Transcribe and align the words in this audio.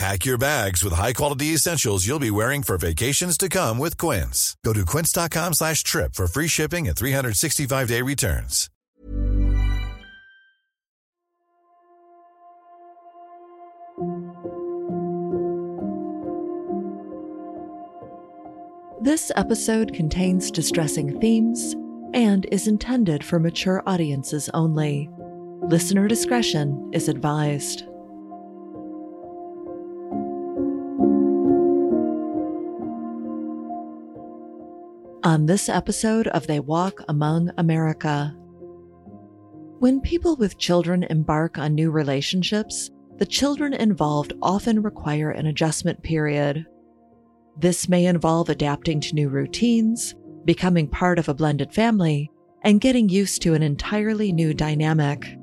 Pack 0.00 0.24
your 0.24 0.38
bags 0.38 0.82
with 0.82 0.94
high-quality 0.94 1.48
essentials 1.48 2.06
you'll 2.06 2.18
be 2.18 2.30
wearing 2.30 2.62
for 2.62 2.78
vacations 2.78 3.36
to 3.36 3.50
come 3.50 3.76
with 3.76 3.98
Quince. 3.98 4.56
Go 4.64 4.72
to 4.72 4.86
quince.com 4.86 5.52
slash 5.52 5.82
trip 5.82 6.14
for 6.14 6.26
free 6.26 6.48
shipping 6.48 6.88
and 6.88 6.96
365-day 6.96 8.00
returns. 8.00 8.70
This 19.02 19.30
episode 19.36 19.92
contains 19.92 20.50
distressing 20.50 21.20
themes 21.20 21.74
and 22.14 22.46
is 22.50 22.66
intended 22.66 23.22
for 23.22 23.38
mature 23.38 23.82
audiences 23.84 24.48
only. 24.54 25.10
Listener 25.60 26.08
discretion 26.08 26.90
is 26.94 27.06
advised. 27.10 27.84
On 35.30 35.46
this 35.46 35.68
episode 35.68 36.26
of 36.26 36.48
They 36.48 36.58
Walk 36.58 37.04
Among 37.08 37.52
America. 37.56 38.34
When 39.78 40.00
people 40.00 40.34
with 40.34 40.58
children 40.58 41.04
embark 41.04 41.56
on 41.56 41.72
new 41.76 41.92
relationships, 41.92 42.90
the 43.18 43.26
children 43.26 43.72
involved 43.72 44.32
often 44.42 44.82
require 44.82 45.30
an 45.30 45.46
adjustment 45.46 46.02
period. 46.02 46.66
This 47.56 47.88
may 47.88 48.06
involve 48.06 48.48
adapting 48.48 48.98
to 49.02 49.14
new 49.14 49.28
routines, 49.28 50.16
becoming 50.46 50.88
part 50.88 51.16
of 51.16 51.28
a 51.28 51.34
blended 51.34 51.72
family, 51.72 52.28
and 52.64 52.80
getting 52.80 53.08
used 53.08 53.40
to 53.42 53.54
an 53.54 53.62
entirely 53.62 54.32
new 54.32 54.52
dynamic. 54.52 55.38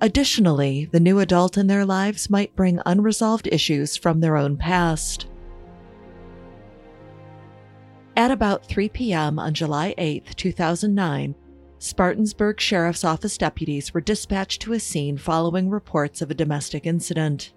Additionally, 0.00 0.88
the 0.90 0.98
new 0.98 1.20
adult 1.20 1.56
in 1.56 1.68
their 1.68 1.86
lives 1.86 2.28
might 2.28 2.56
bring 2.56 2.80
unresolved 2.84 3.46
issues 3.52 3.96
from 3.96 4.18
their 4.18 4.36
own 4.36 4.56
past. 4.56 5.28
At 8.16 8.30
about 8.30 8.64
3 8.66 8.90
p.m. 8.90 9.40
on 9.40 9.54
July 9.54 9.92
8, 9.98 10.36
2009, 10.36 11.34
Spartanburg 11.80 12.60
Sheriff's 12.60 13.02
Office 13.02 13.36
deputies 13.36 13.92
were 13.92 14.00
dispatched 14.00 14.62
to 14.62 14.72
a 14.72 14.78
scene 14.78 15.18
following 15.18 15.68
reports 15.68 16.22
of 16.22 16.30
a 16.30 16.34
domestic 16.34 16.86
incident. 16.86 17.52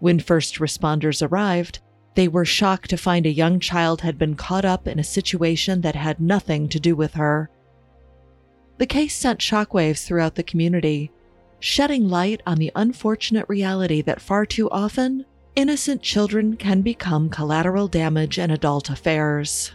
When 0.00 0.18
first 0.18 0.56
responders 0.56 1.26
arrived, 1.26 1.78
they 2.16 2.26
were 2.26 2.44
shocked 2.44 2.90
to 2.90 2.96
find 2.96 3.26
a 3.26 3.30
young 3.30 3.60
child 3.60 4.00
had 4.00 4.18
been 4.18 4.34
caught 4.34 4.64
up 4.64 4.88
in 4.88 4.98
a 4.98 5.04
situation 5.04 5.82
that 5.82 5.94
had 5.94 6.18
nothing 6.20 6.68
to 6.70 6.80
do 6.80 6.96
with 6.96 7.14
her. 7.14 7.48
The 8.78 8.86
case 8.86 9.14
sent 9.14 9.38
shockwaves 9.38 10.04
throughout 10.04 10.34
the 10.34 10.42
community, 10.42 11.12
shedding 11.60 12.08
light 12.08 12.42
on 12.44 12.58
the 12.58 12.72
unfortunate 12.74 13.48
reality 13.48 14.02
that 14.02 14.20
far 14.20 14.44
too 14.46 14.68
often, 14.70 15.24
innocent 15.54 16.02
children 16.02 16.56
can 16.56 16.82
become 16.82 17.30
collateral 17.30 17.88
damage 17.88 18.38
in 18.38 18.50
adult 18.50 18.90
affairs. 18.90 19.72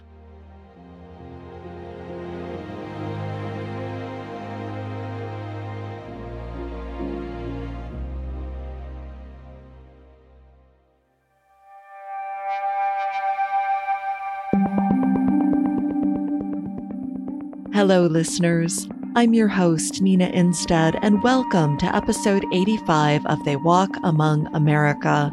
Hello, 17.81 18.05
listeners. 18.05 18.87
I'm 19.15 19.33
your 19.33 19.47
host, 19.47 20.03
Nina 20.03 20.29
Innsted, 20.29 20.99
and 21.01 21.23
welcome 21.23 21.79
to 21.79 21.95
episode 21.95 22.45
85 22.53 23.25
of 23.25 23.43
They 23.43 23.55
Walk 23.55 23.89
Among 24.03 24.45
America, 24.53 25.31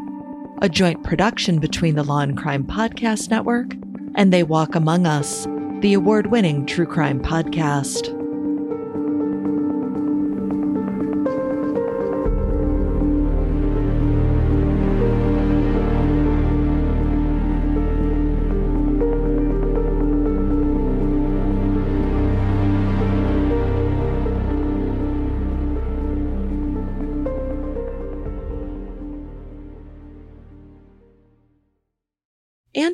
a 0.63 0.69
joint 0.71 1.05
production 1.05 1.59
between 1.59 1.95
the 1.95 2.05
Law 2.05 2.21
and 2.21 2.39
Crime 2.39 2.65
Podcast 2.65 3.29
Network 3.29 3.75
and 4.15 4.33
They 4.33 4.45
Walk 4.45 4.75
Among 4.75 5.05
Us, 5.07 5.47
the 5.81 5.93
award 5.93 6.31
winning 6.31 6.65
true 6.65 6.87
crime 6.87 7.21
podcast. 7.21 8.18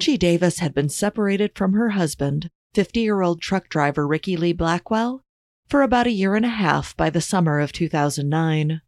Angie 0.04 0.18
Davis 0.18 0.58
had 0.58 0.74
been 0.74 0.90
separated 0.90 1.52
from 1.54 1.72
her 1.72 1.88
husband, 1.88 2.50
50 2.74 3.00
year 3.00 3.22
old 3.22 3.40
truck 3.40 3.70
driver 3.70 4.06
Ricky 4.06 4.36
Lee 4.36 4.52
Blackwell, 4.52 5.22
for 5.66 5.80
about 5.80 6.06
a 6.06 6.10
year 6.10 6.34
and 6.34 6.44
a 6.44 6.50
half 6.50 6.94
by 6.94 7.08
the 7.08 7.22
summer 7.22 7.58
of 7.58 7.72
2009. 7.72 8.82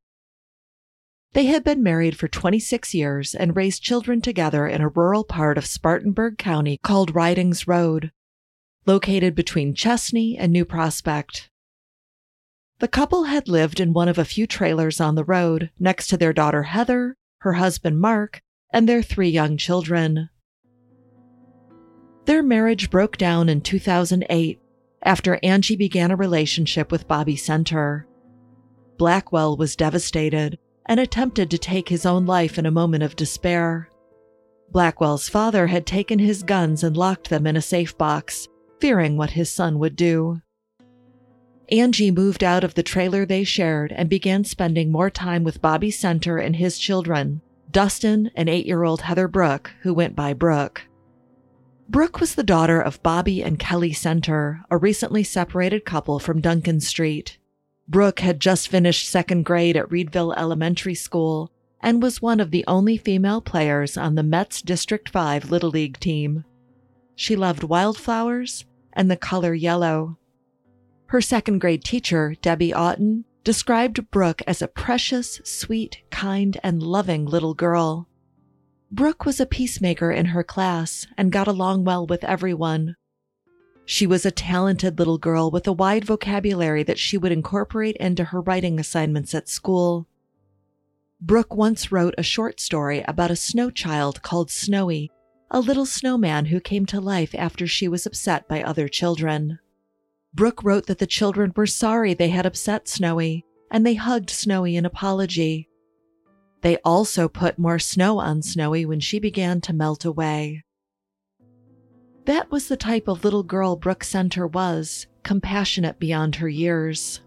They 1.32 1.47
had 1.47 1.65
been 1.65 1.82
married 1.82 2.19
for 2.19 2.28
26 2.28 2.93
years 2.93 3.34
and 3.34 3.56
raised 3.56 3.82
children 3.82 4.21
together 4.21 4.66
in 4.66 4.82
a 4.82 4.91
rural 4.91 5.25
part 5.25 5.56
of 5.56 5.65
Spartanburg 5.65 6.37
County 6.37 6.78
called 6.82 7.15
Ridings 7.15 7.66
Road, 7.66 8.12
located 8.84 9.34
between 9.34 9.75
Chesnee 9.75 10.37
and 10.37 10.53
New 10.53 10.66
Prospect. 10.66 11.49
The 12.78 12.88
couple 12.88 13.25
had 13.25 13.49
lived 13.49 13.81
in 13.81 13.94
one 13.94 14.09
of 14.09 14.19
a 14.19 14.26
few 14.26 14.47
trailers 14.47 15.00
on 15.00 15.15
the 15.15 15.25
road 15.25 15.71
next 15.78 16.09
to 16.09 16.19
their 16.19 16.34
daughter 16.34 16.65
Heather, 16.65 17.16
her 17.38 17.55
husband 17.55 18.03
Mark, 18.03 18.43
and 18.69 18.87
their 18.87 19.00
three 19.03 19.31
young 19.31 19.56
children. 19.56 20.28
Their 22.26 22.42
marriage 22.42 22.91
broke 22.91 23.16
down 23.16 23.48
in 23.48 23.60
2008 23.60 24.60
after 25.03 25.38
Angie 25.44 25.76
began 25.76 26.10
a 26.10 26.16
relationship 26.16 26.91
with 26.91 27.06
Bobby 27.06 27.37
Center. 27.37 28.09
Blackwell 28.98 29.56
was 29.56 29.76
devastated 29.76 30.59
and 30.87 30.98
attempted 30.98 31.50
to 31.50 31.59
take 31.59 31.88
his 31.88 32.04
own 32.04 32.26
life 32.26 32.59
in 32.59 32.66
a 32.66 32.70
moment 32.72 33.04
of 33.04 33.14
despair. 33.14 33.88
Blackwell's 34.72 35.28
father 35.28 35.69
had 35.69 35.87
taken 35.87 36.19
his 36.19 36.42
guns 36.42 36.82
and 36.82 36.97
locked 36.97 37.31
them 37.31 37.47
in 37.47 37.56
a 37.56 37.62
safe 37.62 37.97
box, 37.97 38.48
fearing 38.81 39.16
what 39.16 39.31
his 39.31 39.53
son 39.53 39.78
would 39.78 39.94
do. 39.94 40.41
Angie 41.70 42.10
moved 42.10 42.43
out 42.43 42.64
of 42.64 42.75
the 42.75 42.82
trailer 42.82 43.25
they 43.25 43.44
shared 43.44 43.93
and 43.93 44.08
began 44.08 44.43
spending 44.43 44.90
more 44.90 45.11
time 45.11 45.44
with 45.44 45.62
Bobby 45.62 45.93
Center 45.93 46.38
and 46.38 46.56
his 46.56 46.76
children, 46.76 47.40
Dustin 47.70 48.32
and 48.34 48.49
eight 48.49 48.67
year 48.67 48.82
old 48.82 49.02
Heather 49.02 49.28
Brooke, 49.28 49.70
who 49.82 49.94
went 49.94 50.17
by 50.17 50.32
Brooke. 50.32 50.82
Brooke 51.88 52.19
was 52.21 52.35
the 52.35 52.43
daughter 52.43 52.81
of 52.81 53.03
Bobby 53.03 53.43
and 53.43 53.59
Kelly 53.59 53.93
Center, 53.93 54.65
a 54.71 54.77
recently 54.77 55.23
separated 55.23 55.85
couple 55.85 56.19
from 56.19 56.41
Duncan 56.41 56.81
Street. 56.81 57.38
Brooke 57.88 58.21
had 58.21 58.41
just 58.41 58.69
finished 58.69 59.09
second 59.09 59.44
grade 59.44 59.77
at 59.77 59.88
Reidville 59.88 60.35
Elementary 60.37 60.97
School 60.97 61.53
and 61.81 62.03
was 62.03 62.21
one 62.21 62.41
of 62.41 62.50
the 62.50 62.65
only 62.67 62.97
female 62.97 63.41
players 63.41 63.97
on 63.97 64.17
the 64.17 64.25
Mets 64.25 64.62
District 64.62 65.09
5 65.09 65.50
Little 65.50 65.71
League 65.71 66.00
team. 66.00 66.44
She 67.15 67.37
loved 67.37 67.62
wildflowers 67.62 68.65
and 68.93 69.09
the 69.09 69.17
color 69.17 69.55
yellow. 69.55 70.19
Her 71.06 71.21
second 71.21 71.61
grade 71.61 71.85
teacher, 71.85 72.35
Debbie 72.43 72.75
Otten, 72.75 73.25
described 73.44 74.11
Brooke 74.11 74.43
as 74.49 74.61
a 74.61 74.67
precious, 74.67 75.41
sweet, 75.44 76.03
kind, 76.11 76.59
and 76.65 76.83
loving 76.83 77.27
little 77.27 77.55
girl. 77.55 78.09
Brooke 78.91 79.27
was 79.27 79.41
a 79.41 79.47
peacemaker 79.47 80.12
in 80.12 80.27
her 80.27 80.44
class 80.44 81.06
and 81.19 81.33
got 81.33 81.49
along 81.49 81.85
well 81.85 82.06
with 82.06 82.23
everyone. 82.23 82.97
She 83.85 84.06
was 84.06 84.25
a 84.25 84.31
talented 84.31 84.99
little 84.99 85.19
girl 85.19 85.50
with 85.50 85.67
a 85.67 85.73
wide 85.73 86.05
vocabulary 86.05 86.83
that 86.85 86.99
she 86.99 87.19
would 87.19 87.33
incorporate 87.33 87.97
into 87.97 88.25
her 88.25 88.41
writing 88.41 88.79
assignments 88.79 89.35
at 89.35 89.49
school. 89.49 90.06
Brooke 91.21 91.55
once 91.55 91.91
wrote 91.91 92.15
a 92.19 92.23
short 92.23 92.61
story 92.61 93.05
about 93.09 93.31
a 93.31 93.37
snow 93.37 93.71
child 93.71 94.23
called 94.23 94.50
Snowy, 94.50 95.11
a 95.50 95.61
little 95.61 95.87
snowman 95.87 96.47
who 96.47 96.61
came 96.61 96.87
to 96.87 97.00
life 97.00 97.35
after 97.35 97.67
she 97.67 97.88
was 97.88 98.06
upset 98.06 98.47
by 98.49 98.62
other 98.62 98.88
children. 98.88 99.59
Brooke 100.35 100.62
wrote 100.62 100.87
that 100.87 100.99
the 100.99 101.06
children 101.06 101.53
were 101.56 101.67
sorry 101.67 102.12
they 102.12 102.29
had 102.29 102.47
upset 102.47 102.88
Snowy, 102.88 103.44
and 103.71 103.87
they 103.87 103.94
hugged 103.94 104.31
Snowy 104.31 104.77
in 104.77 104.85
apology. 104.85 105.69
They 106.66 106.78
also 106.84 107.28
put 107.28 107.60
more 107.60 107.78
snow 107.78 108.18
on 108.18 108.42
Snowy 108.42 108.84
when 108.84 108.98
she 108.98 109.20
began 109.20 109.60
to 109.60 109.72
melt 109.72 110.04
away. 110.04 110.64
That 112.24 112.50
was 112.50 112.66
the 112.66 112.76
type 112.76 113.06
of 113.06 113.22
little 113.22 113.44
girl 113.44 113.76
Brooke 113.76 114.02
Center 114.02 114.48
was, 114.48 115.06
compassionate 115.22 116.00
beyond 116.00 116.34
her 116.34 116.48
years. 116.48 117.20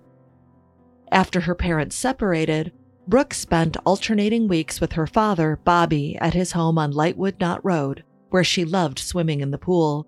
After 1.09 1.39
her 1.39 1.55
parents 1.55 1.95
separated, 1.95 2.73
Brooke 3.07 3.33
spent 3.33 3.77
alternating 3.85 4.49
weeks 4.49 4.81
with 4.81 4.91
her 4.91 5.07
father, 5.07 5.57
Bobby, 5.63 6.17
at 6.19 6.33
his 6.33 6.51
home 6.51 6.77
on 6.77 6.91
Lightwood 6.91 7.39
Knot 7.39 7.63
Road, 7.63 8.03
where 8.31 8.43
she 8.43 8.65
loved 8.65 8.99
swimming 8.99 9.39
in 9.39 9.51
the 9.51 9.57
pool. 9.57 10.05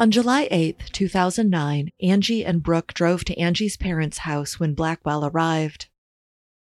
On 0.00 0.10
July 0.10 0.48
8, 0.50 0.78
2009, 0.92 1.90
Angie 2.00 2.42
and 2.42 2.62
Brooke 2.62 2.94
drove 2.94 3.22
to 3.26 3.38
Angie's 3.38 3.76
parents' 3.76 4.20
house 4.20 4.58
when 4.58 4.72
Blackwell 4.72 5.26
arrived. 5.26 5.90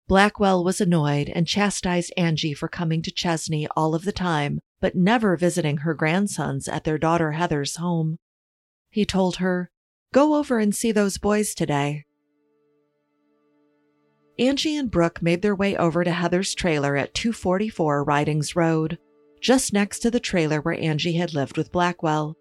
Blackwell 0.09 0.65
was 0.65 0.81
annoyed 0.81 1.31
and 1.33 1.47
chastised 1.47 2.13
Angie 2.17 2.55
for 2.55 2.67
coming 2.67 3.03
to 3.03 3.13
Chesnee 3.13 3.69
all 3.77 3.95
of 3.95 4.05
the 4.05 4.11
time, 4.11 4.59
but 4.81 4.97
never 4.97 5.37
visiting 5.37 5.77
her 5.77 5.95
grandsons 5.95 6.67
at 6.67 6.83
their 6.83 6.99
daughter 6.99 7.31
Heather's 7.31 7.77
home. 7.77 8.19
He 8.91 9.05
told 9.05 9.37
her, 9.37 9.71
Go 10.13 10.35
over 10.35 10.59
and 10.59 10.75
see 10.75 10.91
those 10.91 11.17
boys 11.17 11.55
today. 11.55 12.07
Angie 14.41 14.77
and 14.77 14.91
Brooke 14.91 15.23
made 15.23 15.43
their 15.43 15.55
way 15.55 15.77
over 15.77 16.03
to 16.03 16.11
Heather's 16.11 16.53
trailer 16.53 16.97
at 16.97 17.15
244 17.15 18.03
Ridings 18.03 18.57
Road, 18.57 18.99
just 19.41 19.73
next 19.73 20.01
to 20.01 20.11
the 20.11 20.19
trailer 20.19 20.61
where 20.61 20.75
Angie 20.75 21.13
had 21.13 21.33
lived 21.33 21.57
with 21.57 21.71
Blackwell. 21.71 22.37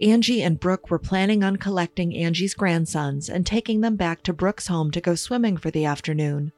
Angie 0.00 0.42
and 0.42 0.60
Brooke 0.60 0.90
were 0.90 0.98
planning 0.98 1.42
on 1.42 1.56
collecting 1.56 2.14
Angie's 2.14 2.54
grandsons 2.54 3.30
and 3.30 3.46
taking 3.46 3.80
them 3.80 3.96
back 3.96 4.22
to 4.24 4.34
Brooke's 4.34 4.66
home 4.66 4.90
to 4.90 5.00
go 5.00 5.14
swimming 5.14 5.56
for 5.56 5.70
the 5.70 5.86
afternoon. 5.86 6.52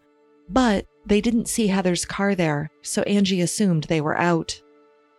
But 0.48 0.86
they 1.06 1.20
didn't 1.20 1.48
see 1.48 1.68
Heather's 1.68 2.04
car 2.04 2.34
there, 2.34 2.70
so 2.82 3.02
Angie 3.02 3.40
assumed 3.40 3.84
they 3.84 4.00
were 4.00 4.18
out. 4.18 4.60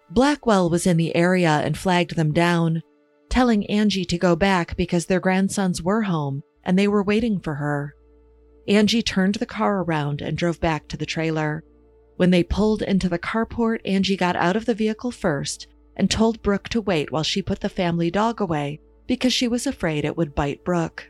Blackwell 0.09 0.69
was 0.69 0.85
in 0.85 0.97
the 0.97 1.15
area 1.15 1.61
and 1.63 1.77
flagged 1.77 2.15
them 2.15 2.33
down, 2.33 2.83
telling 3.29 3.65
Angie 3.67 4.05
to 4.05 4.17
go 4.17 4.35
back 4.35 4.75
because 4.75 5.05
their 5.05 5.19
grandsons 5.19 5.81
were 5.81 6.01
home 6.01 6.43
and 6.63 6.77
they 6.77 6.87
were 6.87 7.03
waiting 7.03 7.39
for 7.39 7.55
her. 7.55 7.95
Angie 8.67 9.01
turned 9.01 9.35
the 9.35 9.45
car 9.45 9.81
around 9.81 10.21
and 10.21 10.37
drove 10.37 10.59
back 10.59 10.87
to 10.89 10.97
the 10.97 11.05
trailer. 11.05 11.63
When 12.17 12.31
they 12.31 12.43
pulled 12.43 12.81
into 12.81 13.07
the 13.07 13.19
carport, 13.19 13.79
Angie 13.85 14.17
got 14.17 14.35
out 14.35 14.57
of 14.57 14.65
the 14.65 14.73
vehicle 14.73 15.11
first 15.11 15.67
and 15.99 16.09
told 16.09 16.41
Brooke 16.41 16.69
to 16.69 16.79
wait 16.79 17.11
while 17.11 17.23
she 17.23 17.41
put 17.41 17.59
the 17.59 17.67
family 17.67 18.09
dog 18.09 18.39
away 18.39 18.79
because 19.05 19.33
she 19.33 19.49
was 19.49 19.67
afraid 19.67 20.05
it 20.05 20.15
would 20.15 20.33
bite 20.33 20.63
Brooke. 20.63 21.09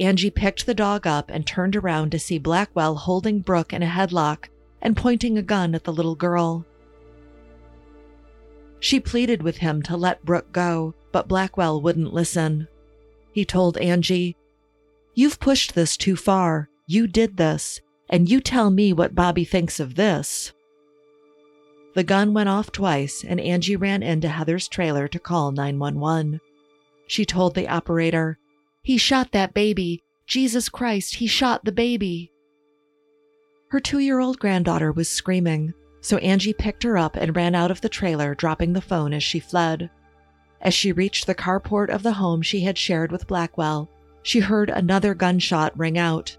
Angie 0.00 0.30
picked 0.30 0.66
the 0.66 0.74
dog 0.74 1.06
up 1.06 1.30
and 1.30 1.46
turned 1.46 1.76
around 1.76 2.10
to 2.10 2.18
see 2.18 2.38
Blackwell 2.38 2.96
holding 2.96 3.38
Brooke 3.38 3.72
in 3.72 3.80
a 3.84 3.86
headlock 3.86 4.46
and 4.80 4.96
pointing 4.96 5.38
a 5.38 5.42
gun 5.42 5.76
at 5.76 5.84
the 5.84 5.92
little 5.92 6.16
girl. 6.16 6.66
She 8.80 8.98
pleaded 8.98 9.44
with 9.44 9.58
him 9.58 9.80
to 9.82 9.96
let 9.96 10.24
Brooke 10.24 10.50
go, 10.50 10.94
but 11.12 11.28
Blackwell 11.28 11.80
wouldn't 11.80 12.12
listen. 12.12 12.66
He 13.30 13.44
told 13.44 13.78
Angie, 13.78 14.36
You've 15.14 15.38
pushed 15.38 15.76
this 15.76 15.96
too 15.96 16.16
far. 16.16 16.68
You 16.88 17.06
did 17.06 17.36
this, 17.36 17.80
and 18.08 18.28
you 18.28 18.40
tell 18.40 18.70
me 18.70 18.92
what 18.92 19.14
Bobby 19.14 19.44
thinks 19.44 19.78
of 19.78 19.94
this. 19.94 20.52
The 21.94 22.04
gun 22.04 22.32
went 22.32 22.48
off 22.48 22.72
twice, 22.72 23.22
and 23.22 23.38
Angie 23.38 23.76
ran 23.76 24.02
into 24.02 24.28
Heather's 24.28 24.66
trailer 24.66 25.08
to 25.08 25.18
call 25.18 25.52
911. 25.52 26.40
She 27.06 27.26
told 27.26 27.54
the 27.54 27.68
operator, 27.68 28.38
He 28.82 28.96
shot 28.96 29.32
that 29.32 29.52
baby. 29.52 30.02
Jesus 30.26 30.70
Christ, 30.70 31.16
he 31.16 31.26
shot 31.26 31.64
the 31.64 31.72
baby. 31.72 32.32
Her 33.68 33.80
two 33.80 33.98
year 33.98 34.20
old 34.20 34.38
granddaughter 34.38 34.90
was 34.90 35.10
screaming, 35.10 35.74
so 36.00 36.16
Angie 36.18 36.54
picked 36.54 36.82
her 36.84 36.96
up 36.96 37.16
and 37.16 37.36
ran 37.36 37.54
out 37.54 37.70
of 37.70 37.82
the 37.82 37.90
trailer, 37.90 38.34
dropping 38.34 38.72
the 38.72 38.80
phone 38.80 39.12
as 39.12 39.22
she 39.22 39.38
fled. 39.38 39.90
As 40.62 40.72
she 40.72 40.92
reached 40.92 41.26
the 41.26 41.34
carport 41.34 41.90
of 41.90 42.02
the 42.02 42.12
home 42.12 42.40
she 42.40 42.60
had 42.60 42.78
shared 42.78 43.12
with 43.12 43.26
Blackwell, 43.26 43.90
she 44.22 44.40
heard 44.40 44.70
another 44.70 45.12
gunshot 45.12 45.78
ring 45.78 45.98
out. 45.98 46.34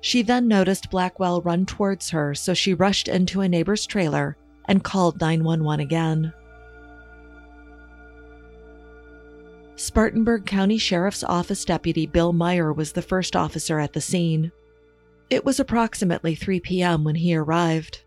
She 0.00 0.22
then 0.22 0.46
noticed 0.46 0.90
Blackwell 0.90 1.42
run 1.42 1.66
towards 1.66 2.10
her, 2.10 2.34
so 2.36 2.54
she 2.54 2.72
rushed 2.72 3.08
into 3.08 3.40
a 3.40 3.48
neighbor's 3.48 3.86
trailer 3.86 4.36
and 4.66 4.84
called 4.84 5.20
911 5.20 5.80
again. 5.80 6.32
Spartanburg 9.76 10.44
County 10.44 10.76
Sheriff's 10.76 11.24
Office 11.24 11.64
Deputy 11.64 12.06
Bill 12.06 12.32
Meyer 12.32 12.72
was 12.72 12.92
the 12.92 13.02
first 13.02 13.34
officer 13.34 13.80
at 13.80 13.94
the 13.94 14.00
scene. 14.00 14.52
It 15.30 15.44
was 15.44 15.58
approximately 15.58 16.34
3 16.34 16.60
p.m. 16.60 17.04
when 17.04 17.14
he 17.14 17.34
arrived. 17.34 18.04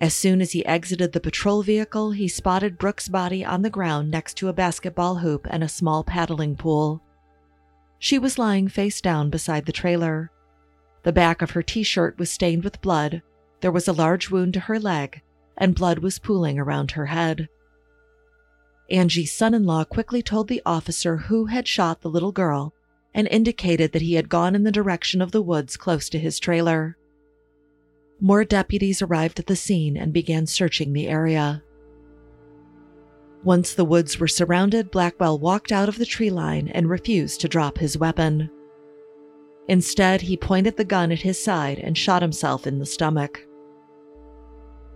As 0.00 0.14
soon 0.14 0.40
as 0.40 0.52
he 0.52 0.66
exited 0.66 1.12
the 1.12 1.20
patrol 1.20 1.62
vehicle, 1.62 2.12
he 2.12 2.28
spotted 2.28 2.78
Brooke's 2.78 3.08
body 3.08 3.44
on 3.44 3.62
the 3.62 3.70
ground 3.70 4.10
next 4.10 4.34
to 4.36 4.48
a 4.48 4.52
basketball 4.52 5.16
hoop 5.16 5.46
and 5.50 5.64
a 5.64 5.68
small 5.68 6.04
paddling 6.04 6.56
pool. 6.56 7.02
She 7.98 8.18
was 8.18 8.38
lying 8.38 8.68
face 8.68 9.00
down 9.00 9.30
beside 9.30 9.66
the 9.66 9.72
trailer. 9.72 10.30
The 11.02 11.12
back 11.12 11.42
of 11.42 11.52
her 11.52 11.62
t 11.62 11.82
shirt 11.82 12.18
was 12.18 12.30
stained 12.30 12.64
with 12.64 12.82
blood, 12.82 13.22
there 13.60 13.72
was 13.72 13.88
a 13.88 13.92
large 13.92 14.30
wound 14.30 14.54
to 14.54 14.60
her 14.60 14.78
leg, 14.78 15.22
and 15.58 15.74
blood 15.74 15.98
was 15.98 16.18
pooling 16.18 16.58
around 16.58 16.92
her 16.92 17.06
head. 17.06 17.48
Angie's 18.90 19.32
son 19.32 19.52
in 19.52 19.64
law 19.64 19.84
quickly 19.84 20.22
told 20.22 20.48
the 20.48 20.62
officer 20.64 21.16
who 21.16 21.46
had 21.46 21.68
shot 21.68 22.00
the 22.00 22.08
little 22.08 22.32
girl 22.32 22.72
and 23.12 23.28
indicated 23.28 23.92
that 23.92 24.02
he 24.02 24.14
had 24.14 24.28
gone 24.28 24.54
in 24.54 24.62
the 24.62 24.72
direction 24.72 25.20
of 25.20 25.32
the 25.32 25.42
woods 25.42 25.76
close 25.76 26.08
to 26.08 26.18
his 26.18 26.38
trailer. 26.38 26.96
More 28.20 28.44
deputies 28.44 29.02
arrived 29.02 29.38
at 29.38 29.46
the 29.46 29.56
scene 29.56 29.96
and 29.96 30.12
began 30.12 30.46
searching 30.46 30.92
the 30.92 31.08
area. 31.08 31.62
Once 33.44 33.74
the 33.74 33.84
woods 33.84 34.18
were 34.18 34.28
surrounded, 34.28 34.90
Blackwell 34.90 35.38
walked 35.38 35.70
out 35.70 35.88
of 35.88 35.98
the 35.98 36.06
tree 36.06 36.30
line 36.30 36.68
and 36.68 36.88
refused 36.88 37.40
to 37.40 37.48
drop 37.48 37.78
his 37.78 37.96
weapon. 37.96 38.50
Instead, 39.68 40.22
he 40.22 40.36
pointed 40.36 40.76
the 40.76 40.84
gun 40.84 41.12
at 41.12 41.20
his 41.20 41.42
side 41.42 41.78
and 41.78 41.96
shot 41.96 42.22
himself 42.22 42.66
in 42.66 42.78
the 42.78 42.86
stomach. 42.86 43.46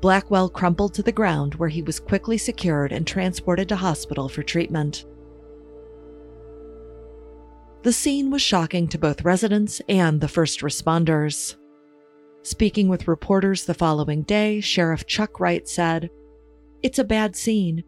Blackwell 0.02 0.50
crumpled 0.50 0.94
to 0.94 1.02
the 1.04 1.12
ground 1.12 1.54
where 1.54 1.68
he 1.68 1.80
was 1.80 2.00
quickly 2.00 2.36
secured 2.36 2.90
and 2.90 3.06
transported 3.06 3.68
to 3.68 3.76
hospital 3.76 4.28
for 4.28 4.42
treatment. 4.42 5.04
The 7.84 7.92
scene 7.92 8.28
was 8.28 8.42
shocking 8.42 8.88
to 8.88 8.98
both 8.98 9.24
residents 9.24 9.80
and 9.88 10.20
the 10.20 10.26
first 10.26 10.60
responders. 10.60 11.54
Speaking 12.42 12.88
with 12.88 13.06
reporters 13.06 13.64
the 13.64 13.74
following 13.74 14.22
day, 14.22 14.60
Sheriff 14.60 15.06
Chuck 15.06 15.38
Wright 15.38 15.68
said, 15.68 16.10
It's 16.82 16.98
a 16.98 17.04
bad 17.04 17.36
scene. 17.36 17.84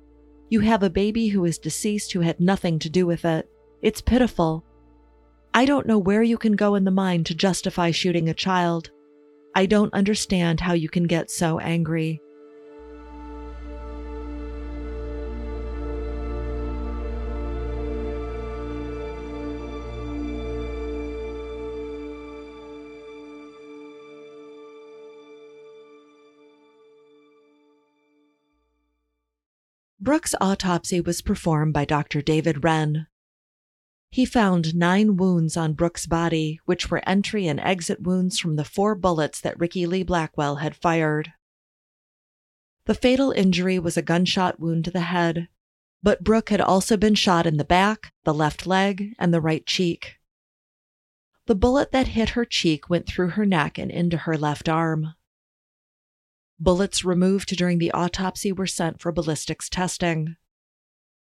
You 0.50 0.60
have 0.60 0.84
a 0.84 0.90
baby 0.90 1.26
who 1.28 1.44
is 1.44 1.58
deceased 1.58 2.12
who 2.12 2.20
had 2.20 2.38
nothing 2.38 2.78
to 2.78 2.88
do 2.90 3.06
with 3.06 3.24
it. 3.24 3.50
It's 3.82 4.00
pitiful. 4.00 4.64
I 5.52 5.64
don't 5.64 5.86
know 5.86 5.98
where 5.98 6.22
you 6.22 6.38
can 6.38 6.52
go 6.52 6.76
in 6.76 6.84
the 6.84 6.92
mind 6.92 7.26
to 7.26 7.34
justify 7.34 7.90
shooting 7.90 8.28
a 8.28 8.34
child. 8.34 8.90
I 9.54 9.66
don't 9.66 9.94
understand 9.94 10.60
how 10.60 10.72
you 10.72 10.88
can 10.88 11.04
get 11.04 11.30
so 11.30 11.60
angry. 11.60 12.20
Brooke's 30.00 30.34
autopsy 30.38 31.00
was 31.00 31.22
performed 31.22 31.72
by 31.72 31.86
Dr. 31.86 32.20
David 32.20 32.62
Wren, 32.62 33.06
he 34.14 34.24
found 34.24 34.76
nine 34.76 35.16
wounds 35.16 35.56
on 35.56 35.72
Brooke's 35.72 36.06
body, 36.06 36.60
which 36.66 36.88
were 36.88 37.02
entry 37.04 37.48
and 37.48 37.58
exit 37.58 38.00
wounds 38.00 38.38
from 38.38 38.54
the 38.54 38.64
four 38.64 38.94
bullets 38.94 39.40
that 39.40 39.58
Ricky 39.58 39.86
Lee 39.86 40.04
Blackwell 40.04 40.54
had 40.56 40.76
fired. 40.76 41.32
The 42.86 42.94
fatal 42.94 43.32
injury 43.32 43.76
was 43.76 43.96
a 43.96 44.02
gunshot 44.02 44.60
wound 44.60 44.84
to 44.84 44.92
the 44.92 45.00
head, 45.00 45.48
but 46.00 46.22
Brooke 46.22 46.50
had 46.50 46.60
also 46.60 46.96
been 46.96 47.16
shot 47.16 47.44
in 47.44 47.56
the 47.56 47.64
back, 47.64 48.12
the 48.22 48.32
left 48.32 48.68
leg, 48.68 49.16
and 49.18 49.34
the 49.34 49.40
right 49.40 49.66
cheek. 49.66 50.20
The 51.46 51.56
bullet 51.56 51.90
that 51.90 52.06
hit 52.06 52.30
her 52.30 52.44
cheek 52.44 52.88
went 52.88 53.08
through 53.08 53.30
her 53.30 53.44
neck 53.44 53.78
and 53.78 53.90
into 53.90 54.18
her 54.18 54.38
left 54.38 54.68
arm. 54.68 55.14
Bullets 56.60 57.04
removed 57.04 57.56
during 57.56 57.78
the 57.78 57.90
autopsy 57.90 58.52
were 58.52 58.68
sent 58.68 59.00
for 59.00 59.10
ballistics 59.10 59.68
testing. 59.68 60.36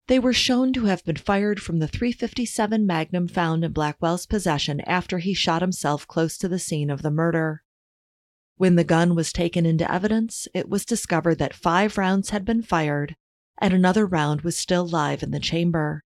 They 0.07 0.19
were 0.19 0.33
shown 0.33 0.73
to 0.73 0.85
have 0.85 1.03
been 1.05 1.15
fired 1.15 1.61
from 1.61 1.79
the 1.79 1.87
357 1.87 2.85
Magnum 2.85 3.27
found 3.27 3.63
in 3.63 3.71
Blackwell's 3.71 4.25
possession 4.25 4.81
after 4.81 5.19
he 5.19 5.33
shot 5.33 5.61
himself 5.61 6.07
close 6.07 6.37
to 6.37 6.47
the 6.47 6.59
scene 6.59 6.89
of 6.89 7.01
the 7.01 7.11
murder. 7.11 7.63
When 8.57 8.75
the 8.75 8.83
gun 8.83 9.15
was 9.15 9.31
taken 9.31 9.65
into 9.65 9.89
evidence, 9.91 10.47
it 10.53 10.69
was 10.69 10.85
discovered 10.85 11.39
that 11.39 11.55
five 11.55 11.97
rounds 11.97 12.29
had 12.31 12.43
been 12.45 12.61
fired 12.61 13.15
and 13.59 13.73
another 13.73 14.05
round 14.05 14.41
was 14.41 14.57
still 14.57 14.85
live 14.85 15.23
in 15.23 15.31
the 15.31 15.39
chamber. 15.39 16.03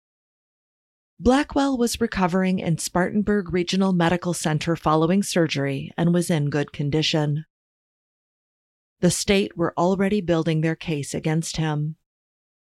Blackwell 1.19 1.79
was 1.79 2.00
recovering 2.00 2.59
in 2.59 2.76
Spartanburg 2.76 3.53
Regional 3.53 3.95
Medical 3.95 4.35
Center 4.35 4.76
following 4.76 5.23
surgery 5.23 5.91
and 5.97 6.12
was 6.12 6.29
in 6.29 6.50
good 6.50 6.73
condition. 6.73 7.47
The 9.00 9.11
state 9.11 9.57
were 9.57 9.73
already 9.79 10.21
building 10.21 10.61
their 10.61 10.76
case 10.76 11.15
against 11.15 11.57
him. 11.57 11.97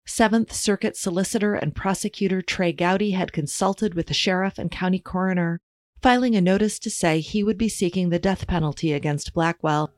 Seventh 0.06 0.52
Circuit 0.52 0.96
Solicitor 0.96 1.54
and 1.54 1.75
Prosecutor 1.75 2.42
Trey 2.42 2.73
Gowdy 2.73 3.12
had 3.12 3.32
consulted 3.32 3.94
with 3.94 4.06
the 4.06 4.14
sheriff 4.14 4.58
and 4.58 4.70
county 4.70 4.99
coroner, 4.99 5.61
filing 6.02 6.37
a 6.37 6.40
notice 6.40 6.78
to 6.80 6.90
say 6.90 7.20
he 7.20 7.42
would 7.42 7.56
be 7.56 7.70
seeking 7.70 8.11
the 8.11 8.18
death 8.18 8.46
penalty 8.46 8.92
against 8.92 9.32
Blackwell. 9.32 9.92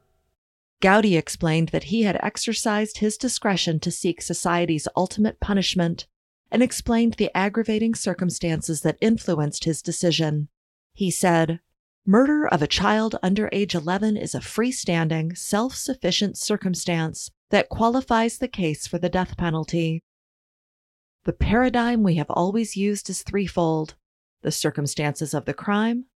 Gowdy 0.81 1.17
explained 1.17 1.71
that 1.71 1.85
he 1.85 2.03
had 2.03 2.19
exercised 2.23 2.99
his 2.99 3.17
discretion 3.17 3.81
to 3.81 3.91
seek 3.91 4.23
society's 4.23 4.87
ultimate 4.97 5.41
punishment 5.41 6.07
and 6.51 6.63
explained 6.63 7.15
the 7.15 7.37
aggravating 7.37 7.95
circumstances 7.95 8.83
that 8.83 8.99
influenced 9.01 9.65
his 9.65 9.83
decision. 9.83 10.49
He 10.93 11.11
said, 11.11 11.61
Murder 12.07 12.47
of 12.47 12.63
a 12.63 12.69
child 12.69 13.17
under 13.25 13.49
age 13.51 13.75
11 13.75 14.17
is 14.17 14.35
a 14.35 14.41
freestanding, 14.41 15.37
self 15.37 15.75
sufficient 15.75 16.39
circumstance 16.39 17.33
that 17.51 17.69
qualifies 17.69 18.39
the 18.39 18.49
case 18.49 18.87
for 18.87 18.99
the 18.99 19.09
death 19.09 19.37
penalty. 19.37 20.03
The 21.25 21.33
paradigm 21.33 22.03
we 22.03 22.17
have 22.17 22.31
always 22.31 22.77
used 22.77 23.11
is 23.11 23.23
threefold 23.23 23.95
the 24.43 24.53
circumstances 24.53 25.35
of 25.35 25.45
the 25.45 25.55
crime, 25.55 26.07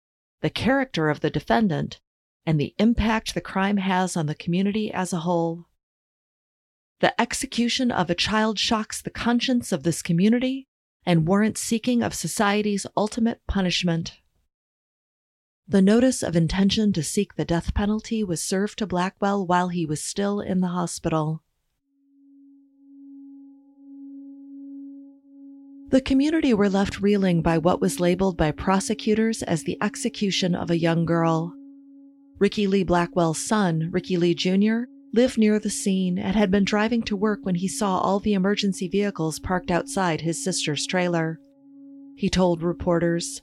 the 0.41 0.51
character 0.51 1.09
of 1.09 1.21
the 1.21 1.31
defendant, 1.31 2.01
and 2.47 2.61
the 2.61 2.75
impact 2.79 3.35
the 3.35 3.41
crime 3.41 3.79
has 3.79 4.17
on 4.17 4.27
the 4.27 4.35
community 4.35 4.93
as 4.93 5.13
a 5.13 5.21
whole. 5.21 5.67
The 7.01 7.19
execution 7.21 7.91
of 7.91 8.11
a 8.11 8.15
child 8.15 8.59
shocks 8.59 9.01
the 9.01 9.11
conscience 9.11 9.73
of 9.73 9.83
this 9.83 10.03
community 10.03 10.69
and 11.05 11.27
warrants 11.27 11.61
seeking 11.61 12.03
of 12.03 12.15
society's 12.15 12.87
ultimate 12.97 13.41
punishment. 13.49 14.20
The 15.71 15.81
notice 15.81 16.25
of 16.25 16.35
intention 16.35 16.93
to 16.95 17.03
seek 17.05 17.37
the 17.37 17.45
death 17.45 17.75
penalty 17.75 18.25
was 18.25 18.43
served 18.43 18.79
to 18.79 18.89
Blackwell 18.89 19.47
while 19.47 19.69
he 19.69 19.87
was 19.87 20.03
still 20.03 20.41
in 20.41 20.61
the 20.61 20.67
hospital. 20.67 21.45
The 25.91 26.01
community 26.01 26.53
were 26.53 26.69
left 26.69 27.01
reeling 27.01 27.41
by 27.41 27.57
what 27.59 27.81
was 27.81 28.01
labeled 28.01 28.37
by 28.37 28.51
prosecutors 28.51 29.45
as 29.45 29.63
the 29.63 29.79
execution 29.81 30.57
of 30.57 30.73
a 30.73 30.79
young 30.79 31.05
girl. 31.05 31.55
Ricky 32.41 32.67
Lee 32.67 32.83
Blackwell's 32.83 33.39
son, 33.39 33.91
Ricky 33.93 34.17
Lee 34.17 34.35
Jr., 34.35 34.91
lived 35.13 35.39
near 35.39 35.61
the 35.61 35.71
scene 35.71 36.19
and 36.19 36.35
had 36.35 36.51
been 36.51 36.65
driving 36.65 37.03
to 37.03 37.17
work 37.17 37.41
when 37.45 37.55
he 37.55 37.69
saw 37.69 37.99
all 37.99 38.19
the 38.19 38.35
emergency 38.35 38.89
vehicles 38.89 39.39
parked 39.39 39.71
outside 39.71 40.23
his 40.23 40.43
sister's 40.43 40.85
trailer. 40.85 41.39
He 42.17 42.29
told 42.29 42.61
reporters, 42.61 43.41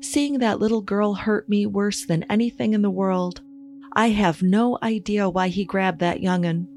Seeing 0.00 0.38
that 0.38 0.58
little 0.58 0.80
girl 0.80 1.14
hurt 1.14 1.48
me 1.48 1.66
worse 1.66 2.04
than 2.04 2.24
anything 2.30 2.72
in 2.72 2.82
the 2.82 2.90
world. 2.90 3.42
I 3.92 4.10
have 4.10 4.42
no 4.42 4.78
idea 4.82 5.28
why 5.28 5.48
he 5.48 5.64
grabbed 5.64 5.98
that 6.00 6.22
young'un. 6.22 6.68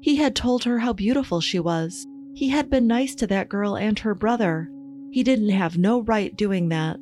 He 0.00 0.16
had 0.16 0.36
told 0.36 0.64
her 0.64 0.78
how 0.78 0.92
beautiful 0.92 1.40
she 1.40 1.58
was. 1.58 2.06
He 2.34 2.48
had 2.48 2.70
been 2.70 2.86
nice 2.86 3.14
to 3.16 3.26
that 3.28 3.48
girl 3.48 3.76
and 3.76 3.98
her 4.00 4.14
brother. 4.14 4.70
He 5.10 5.22
didn't 5.22 5.50
have 5.50 5.78
no 5.78 6.02
right 6.02 6.36
doing 6.36 6.68
that. 6.68 6.98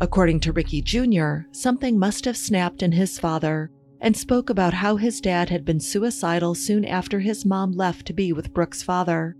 According 0.00 0.40
to 0.40 0.52
Ricky 0.52 0.82
Jr., 0.82 1.48
something 1.52 1.98
must 1.98 2.26
have 2.26 2.36
snapped 2.36 2.82
in 2.82 2.92
his 2.92 3.18
father 3.18 3.70
and 4.00 4.16
spoke 4.16 4.50
about 4.50 4.74
how 4.74 4.96
his 4.96 5.20
dad 5.20 5.48
had 5.48 5.64
been 5.64 5.80
suicidal 5.80 6.54
soon 6.54 6.84
after 6.84 7.20
his 7.20 7.46
mom 7.46 7.72
left 7.72 8.06
to 8.06 8.12
be 8.12 8.32
with 8.32 8.52
Brooke's 8.52 8.82
father. 8.82 9.36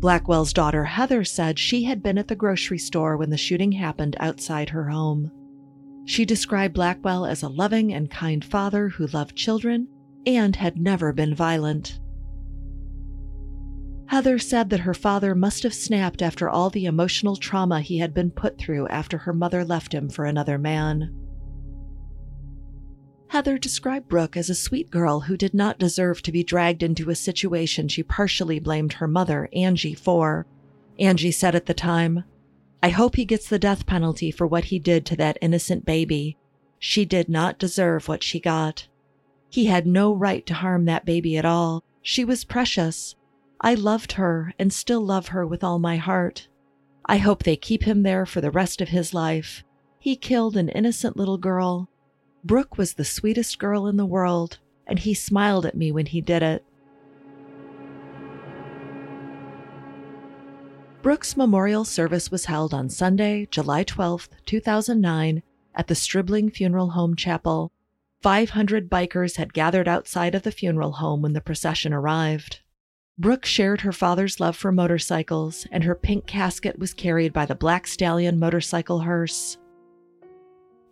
Blackwell's 0.00 0.54
daughter 0.54 0.84
Heather 0.84 1.24
said 1.24 1.58
she 1.58 1.84
had 1.84 2.02
been 2.02 2.16
at 2.16 2.26
the 2.26 2.34
grocery 2.34 2.78
store 2.78 3.18
when 3.18 3.28
the 3.28 3.36
shooting 3.36 3.72
happened 3.72 4.16
outside 4.18 4.70
her 4.70 4.88
home. 4.88 5.30
She 6.06 6.24
described 6.24 6.72
Blackwell 6.72 7.26
as 7.26 7.42
a 7.42 7.48
loving 7.48 7.92
and 7.92 8.10
kind 8.10 8.42
father 8.42 8.88
who 8.88 9.06
loved 9.08 9.36
children 9.36 9.88
and 10.26 10.56
had 10.56 10.80
never 10.80 11.12
been 11.12 11.34
violent. 11.34 12.00
Heather 14.06 14.38
said 14.38 14.70
that 14.70 14.80
her 14.80 14.94
father 14.94 15.34
must 15.34 15.62
have 15.62 15.74
snapped 15.74 16.22
after 16.22 16.48
all 16.48 16.70
the 16.70 16.86
emotional 16.86 17.36
trauma 17.36 17.80
he 17.82 17.98
had 17.98 18.14
been 18.14 18.30
put 18.30 18.58
through 18.58 18.88
after 18.88 19.18
her 19.18 19.34
mother 19.34 19.64
left 19.64 19.94
him 19.94 20.08
for 20.08 20.24
another 20.24 20.58
man. 20.58 21.14
Heather 23.30 23.58
described 23.58 24.08
Brooke 24.08 24.36
as 24.36 24.50
a 24.50 24.56
sweet 24.56 24.90
girl 24.90 25.20
who 25.20 25.36
did 25.36 25.54
not 25.54 25.78
deserve 25.78 26.20
to 26.22 26.32
be 26.32 26.42
dragged 26.42 26.82
into 26.82 27.10
a 27.10 27.14
situation 27.14 27.86
she 27.86 28.02
partially 28.02 28.58
blamed 28.58 28.94
her 28.94 29.06
mother, 29.06 29.48
Angie, 29.52 29.94
for. 29.94 30.48
Angie 30.98 31.30
said 31.30 31.54
at 31.54 31.66
the 31.66 31.72
time, 31.72 32.24
I 32.82 32.88
hope 32.88 33.14
he 33.14 33.24
gets 33.24 33.48
the 33.48 33.56
death 33.56 33.86
penalty 33.86 34.32
for 34.32 34.48
what 34.48 34.64
he 34.64 34.80
did 34.80 35.06
to 35.06 35.16
that 35.16 35.38
innocent 35.40 35.84
baby. 35.84 36.38
She 36.80 37.04
did 37.04 37.28
not 37.28 37.60
deserve 37.60 38.08
what 38.08 38.24
she 38.24 38.40
got. 38.40 38.88
He 39.48 39.66
had 39.66 39.86
no 39.86 40.12
right 40.12 40.44
to 40.46 40.54
harm 40.54 40.86
that 40.86 41.04
baby 41.04 41.36
at 41.36 41.44
all. 41.44 41.84
She 42.02 42.24
was 42.24 42.44
precious. 42.44 43.14
I 43.60 43.74
loved 43.74 44.12
her 44.12 44.54
and 44.58 44.72
still 44.72 45.06
love 45.06 45.28
her 45.28 45.46
with 45.46 45.62
all 45.62 45.78
my 45.78 45.98
heart. 45.98 46.48
I 47.06 47.18
hope 47.18 47.44
they 47.44 47.54
keep 47.54 47.84
him 47.84 48.02
there 48.02 48.26
for 48.26 48.40
the 48.40 48.50
rest 48.50 48.80
of 48.80 48.88
his 48.88 49.14
life. 49.14 49.62
He 50.00 50.16
killed 50.16 50.56
an 50.56 50.68
innocent 50.68 51.16
little 51.16 51.38
girl. 51.38 51.88
Brooke 52.42 52.78
was 52.78 52.94
the 52.94 53.04
sweetest 53.04 53.58
girl 53.58 53.86
in 53.86 53.96
the 53.96 54.06
world, 54.06 54.58
and 54.86 54.98
he 54.98 55.12
smiled 55.12 55.66
at 55.66 55.76
me 55.76 55.92
when 55.92 56.06
he 56.06 56.20
did 56.20 56.42
it. 56.42 56.64
Brooke's 61.02 61.36
memorial 61.36 61.84
service 61.84 62.30
was 62.30 62.46
held 62.46 62.74
on 62.74 62.88
Sunday, 62.88 63.46
July 63.50 63.84
12, 63.84 64.28
2009, 64.46 65.42
at 65.74 65.86
the 65.86 65.94
Stribling 65.94 66.50
Funeral 66.50 66.90
Home 66.90 67.16
Chapel. 67.16 67.72
500 68.22 68.90
bikers 68.90 69.36
had 69.36 69.54
gathered 69.54 69.88
outside 69.88 70.34
of 70.34 70.42
the 70.42 70.52
funeral 70.52 70.92
home 70.92 71.22
when 71.22 71.32
the 71.32 71.40
procession 71.40 71.94
arrived. 71.94 72.60
Brooke 73.18 73.46
shared 73.46 73.82
her 73.82 73.92
father's 73.92 74.40
love 74.40 74.56
for 74.56 74.72
motorcycles, 74.72 75.66
and 75.70 75.84
her 75.84 75.94
pink 75.94 76.26
casket 76.26 76.78
was 76.78 76.94
carried 76.94 77.32
by 77.32 77.46
the 77.46 77.54
Black 77.54 77.86
Stallion 77.86 78.38
motorcycle 78.38 79.00
hearse. 79.00 79.58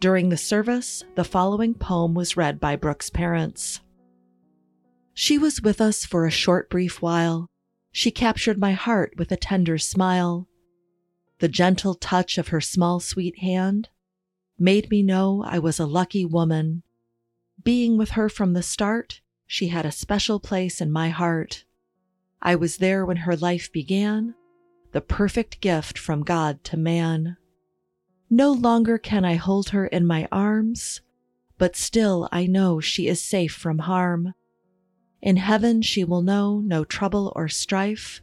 During 0.00 0.28
the 0.28 0.37
service, 0.37 1.02
the 1.17 1.25
following 1.25 1.75
poem 1.75 2.14
was 2.14 2.37
read 2.37 2.61
by 2.61 2.76
Brooke's 2.76 3.11
parents. 3.11 3.81
She 5.12 5.38
was 5.38 5.61
with 5.61 5.81
us 5.81 6.05
for 6.05 6.25
a 6.25 6.31
short, 6.31 6.71
brief 6.71 7.02
while. 7.02 7.50
She 7.90 8.12
captured 8.12 8.59
my 8.59 8.73
heart 8.73 9.14
with 9.17 9.33
a 9.33 9.37
tender 9.37 9.76
smile. 9.76 10.47
The 11.40 11.49
gentle 11.49 11.95
touch 11.95 12.38
of 12.38 12.49
her 12.49 12.61
small, 12.61 13.00
sweet 13.00 13.40
hand 13.40 13.88
made 14.57 14.88
me 14.88 15.02
know 15.02 15.43
I 15.45 15.59
was 15.59 15.81
a 15.81 15.87
lucky 15.87 16.25
woman. 16.25 16.85
Being 17.64 17.99
with 17.99 18.11
her 18.11 18.28
from 18.28 18.52
the 18.52 18.62
start, 18.62 19.21
she 19.49 19.69
had 19.69 19.85
a 19.85 19.90
special 19.90 20.38
place 20.38 20.81
in 20.81 20.93
my 20.93 21.09
heart. 21.09 21.64
I 22.40 22.55
was 22.55 22.76
there 22.76 23.05
when 23.05 23.19
her 23.19 23.35
life 23.35 23.73
began, 23.73 24.37
the 24.93 25.00
perfect 25.00 25.61
gift 25.61 25.99
from 25.99 26.23
God 26.23 26.62
to 26.64 26.76
man. 26.76 27.37
No 28.30 28.52
longer 28.52 28.99
can 28.99 29.25
I 29.25 29.37
hold 29.37 29.70
her 29.70 29.87
in 29.87 30.06
my 30.06 30.28
arms, 30.30 31.00
but 31.56 31.76
still 31.76 32.28
I 32.30 32.47
know 32.47 32.78
she 32.78 33.08
is 33.08 33.23
safe 33.23 33.54
from 33.54 33.78
harm. 33.78 34.35
In 35.23 35.37
heaven 35.37 35.80
she 35.80 36.04
will 36.04 36.20
know 36.20 36.61
no 36.61 36.85
trouble 36.85 37.32
or 37.35 37.49
strife, 37.49 38.20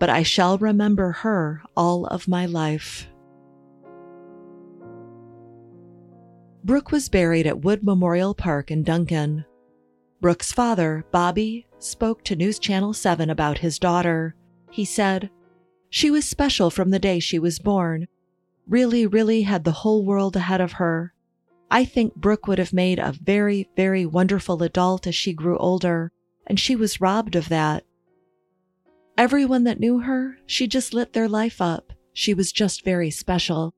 but 0.00 0.10
I 0.10 0.24
shall 0.24 0.58
remember 0.58 1.12
her 1.12 1.62
all 1.76 2.06
of 2.06 2.26
my 2.26 2.46
life. 2.46 3.06
Brooke 6.64 6.90
was 6.90 7.08
buried 7.08 7.46
at 7.46 7.62
Wood 7.62 7.84
Memorial 7.84 8.34
Park 8.34 8.72
in 8.72 8.82
Duncan. 8.82 9.44
Brooke's 10.20 10.50
father, 10.50 11.04
Bobby, 11.12 11.66
spoke 11.78 12.24
to 12.24 12.34
News 12.34 12.58
Channel 12.58 12.92
7 12.92 13.30
about 13.30 13.58
his 13.58 13.78
daughter. 13.78 14.34
He 14.70 14.84
said, 14.84 15.30
She 15.90 16.10
was 16.10 16.24
special 16.24 16.70
from 16.70 16.90
the 16.90 16.98
day 16.98 17.20
she 17.20 17.38
was 17.38 17.58
born 17.60 18.08
really, 18.66 19.06
really 19.06 19.42
had 19.42 19.64
the 19.64 19.72
whole 19.72 20.04
world 20.04 20.36
ahead 20.36 20.60
of 20.60 20.72
her. 20.72 21.12
I 21.70 21.84
think 21.84 22.14
Brooke 22.14 22.46
would 22.46 22.58
have 22.58 22.72
made 22.72 22.98
a 22.98 23.12
very, 23.12 23.68
very 23.76 24.06
wonderful 24.06 24.62
adult 24.62 25.06
as 25.06 25.14
she 25.14 25.32
grew 25.32 25.58
older, 25.58 26.12
and 26.46 26.58
she 26.58 26.76
was 26.76 27.00
robbed 27.00 27.34
of 27.34 27.48
that. 27.48 27.84
Everyone 29.16 29.64
that 29.64 29.80
knew 29.80 30.00
her, 30.00 30.38
she 30.46 30.66
just 30.66 30.94
lit 30.94 31.12
their 31.12 31.28
life 31.28 31.60
up. 31.60 31.92
She 32.12 32.34
was 32.34 32.52
just 32.52 32.84
very 32.84 33.10
special. 33.10 33.74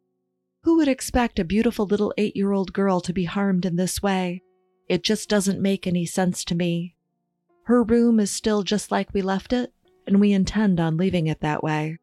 Who 0.62 0.76
would 0.76 0.88
expect 0.88 1.38
a 1.38 1.44
beautiful 1.44 1.86
little 1.86 2.12
eight 2.18 2.36
year 2.36 2.52
old 2.52 2.72
girl 2.72 3.00
to 3.00 3.12
be 3.12 3.24
harmed 3.24 3.64
in 3.64 3.76
this 3.76 4.02
way? 4.02 4.42
It 4.88 5.02
just 5.02 5.28
doesn't 5.28 5.60
make 5.60 5.86
any 5.86 6.06
sense 6.06 6.44
to 6.44 6.54
me. 6.54 6.96
Her 7.64 7.82
room 7.82 8.20
is 8.20 8.30
still 8.30 8.62
just 8.62 8.90
like 8.90 9.12
we 9.12 9.22
left 9.22 9.52
it, 9.52 9.72
and 10.06 10.20
we 10.20 10.32
intend 10.32 10.80
on 10.80 10.96
leaving 10.96 11.26
it 11.26 11.40
that 11.40 11.62
way. 11.62 11.98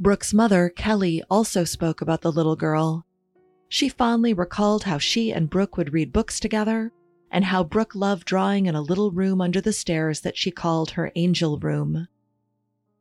Brooke's 0.00 0.32
mother, 0.32 0.68
Kelly, 0.68 1.24
also 1.28 1.64
spoke 1.64 2.00
about 2.00 2.20
the 2.20 2.30
little 2.30 2.54
girl. 2.54 3.04
She 3.68 3.88
fondly 3.88 4.32
recalled 4.32 4.84
how 4.84 4.98
she 4.98 5.32
and 5.32 5.50
Brooke 5.50 5.76
would 5.76 5.92
read 5.92 6.12
books 6.12 6.38
together, 6.38 6.92
and 7.32 7.44
how 7.44 7.64
Brooke 7.64 7.96
loved 7.96 8.24
drawing 8.24 8.66
in 8.66 8.76
a 8.76 8.80
little 8.80 9.10
room 9.10 9.40
under 9.40 9.60
the 9.60 9.72
stairs 9.72 10.20
that 10.20 10.36
she 10.36 10.52
called 10.52 10.92
her 10.92 11.10
angel 11.16 11.58
room. 11.58 12.06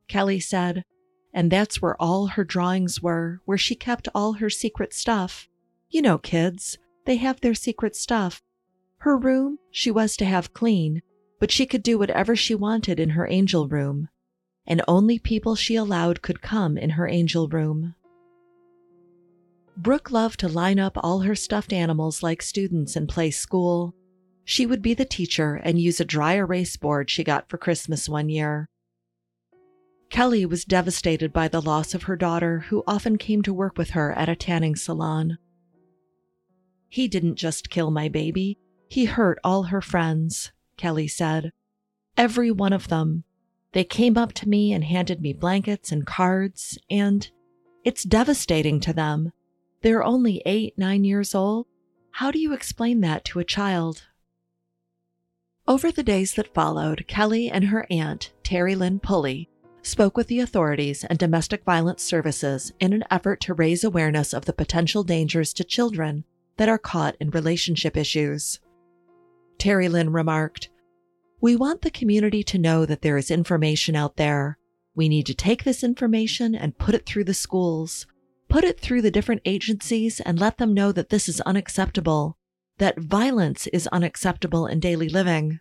Kelly 0.07 0.39
said, 0.39 0.85
and 1.31 1.51
that's 1.51 1.79
where 1.79 2.01
all 2.01 2.27
her 2.27 2.43
drawings 2.43 2.99
were, 2.99 3.41
where 3.45 3.59
she 3.59 3.75
kept 3.75 4.07
all 4.15 4.33
her 4.33 4.49
secret 4.49 4.91
stuff. 4.91 5.47
You 5.91 6.01
know, 6.01 6.17
kids, 6.17 6.79
they 7.05 7.17
have 7.17 7.41
their 7.41 7.53
secret 7.53 7.95
stuff. 7.95 8.41
Her 8.99 9.15
room 9.15 9.59
she 9.69 9.91
was 9.91 10.17
to 10.17 10.25
have 10.25 10.55
clean, 10.55 11.03
but 11.39 11.51
she 11.51 11.67
could 11.67 11.83
do 11.83 11.99
whatever 11.99 12.35
she 12.35 12.55
wanted 12.55 12.99
in 12.99 13.11
her 13.11 13.27
angel 13.29 13.67
room 13.67 14.09
and 14.67 14.81
only 14.87 15.17
people 15.17 15.55
she 15.55 15.75
allowed 15.75 16.21
could 16.21 16.41
come 16.41 16.77
in 16.77 16.91
her 16.91 17.07
angel 17.07 17.47
room. 17.47 17.95
Brooke 19.77 20.11
loved 20.11 20.39
to 20.41 20.47
line 20.47 20.79
up 20.79 20.97
all 20.97 21.19
her 21.19 21.35
stuffed 21.35 21.71
animals 21.71 22.21
like 22.21 22.41
students 22.41 22.95
and 22.95 23.07
play 23.07 23.31
school. 23.31 23.95
She 24.43 24.65
would 24.65 24.81
be 24.81 24.93
the 24.93 25.05
teacher 25.05 25.55
and 25.55 25.79
use 25.79 25.99
a 25.99 26.05
dry 26.05 26.33
erase 26.33 26.75
board 26.77 27.09
she 27.09 27.23
got 27.23 27.49
for 27.49 27.57
Christmas 27.57 28.09
one 28.09 28.27
year. 28.29 28.69
Kelly 30.09 30.45
was 30.45 30.65
devastated 30.65 31.33
by 31.33 31.47
the 31.47 31.61
loss 31.61 31.93
of 31.93 32.03
her 32.03 32.15
daughter, 32.15 32.59
who 32.69 32.83
often 32.87 33.17
came 33.17 33.41
to 33.43 33.53
work 33.53 33.77
with 33.77 33.91
her 33.91 34.13
at 34.13 34.29
a 34.29 34.35
tanning 34.35 34.75
salon. 34.75 35.37
He 36.89 37.07
didn't 37.07 37.35
just 37.35 37.69
kill 37.69 37.91
my 37.91 38.07
baby, 38.07 38.57
he 38.89 39.05
hurt 39.05 39.37
all 39.43 39.63
her 39.63 39.81
friends, 39.81 40.53
Kelly 40.77 41.07
said. 41.07 41.51
Every 42.15 42.49
one 42.51 42.73
of 42.73 42.87
them, 42.87 43.25
they 43.77 43.83
came 43.83 44.17
up 44.17 44.33
to 44.33 44.49
me 44.49 44.73
and 44.73 44.83
handed 44.83 45.21
me 45.21 45.33
blankets 45.33 45.91
and 45.91 46.03
cards, 46.03 46.79
and 46.89 47.29
it's 47.83 48.01
devastating 48.01 48.79
to 48.79 48.91
them. 48.91 49.31
They're 49.83 50.03
only 50.03 50.41
eight, 50.47 50.75
nine 50.79 51.03
years 51.03 51.35
old. 51.35 51.67
How 52.09 52.31
do 52.31 52.39
you 52.39 52.53
explain 52.53 53.01
that 53.01 53.23
to 53.25 53.37
a 53.37 53.43
child? 53.43 54.07
Over 55.67 55.91
the 55.91 56.01
days 56.01 56.33
that 56.33 56.55
followed, 56.55 57.05
Kelly 57.07 57.51
and 57.51 57.65
her 57.65 57.85
aunt, 57.91 58.33
Terry 58.41 58.73
Lynn 58.73 58.99
Pulley, 58.99 59.47
spoke 59.83 60.17
with 60.17 60.25
the 60.25 60.39
authorities 60.39 61.03
and 61.03 61.19
domestic 61.19 61.63
violence 61.63 62.01
services 62.01 62.73
in 62.79 62.93
an 62.93 63.03
effort 63.11 63.39
to 63.41 63.53
raise 63.53 63.83
awareness 63.83 64.33
of 64.33 64.45
the 64.45 64.53
potential 64.53 65.03
dangers 65.03 65.53
to 65.53 65.63
children 65.63 66.23
that 66.55 66.67
are 66.67 66.79
caught 66.79 67.15
in 67.19 67.29
relationship 67.29 67.95
issues. 67.95 68.59
Terry 69.59 69.87
Lynn 69.87 70.11
remarked, 70.11 70.69
we 71.39 71.55
want 71.55 71.81
the 71.81 71.91
community 71.91 72.41
to 72.43 72.57
know 72.57 72.85
that 72.85 73.01
there 73.01 73.17
is 73.17 73.29
information 73.29 73.95
out 73.95 74.15
there. 74.15 74.57
We 74.95 75.07
need 75.07 75.27
to 75.27 75.35
take 75.35 75.63
this 75.63 75.83
information 75.83 76.55
and 76.55 76.77
put 76.77 76.95
it 76.95 77.05
through 77.05 77.25
the 77.25 77.33
schools, 77.35 78.07
put 78.49 78.63
it 78.63 78.79
through 78.79 79.03
the 79.03 79.11
different 79.11 79.41
agencies, 79.45 80.19
and 80.19 80.39
let 80.39 80.57
them 80.57 80.73
know 80.73 80.91
that 80.91 81.09
this 81.09 81.29
is 81.29 81.39
unacceptable, 81.41 82.37
that 82.79 82.99
violence 82.99 83.67
is 83.67 83.85
unacceptable 83.87 84.65
in 84.65 84.79
daily 84.79 85.09
living. 85.09 85.59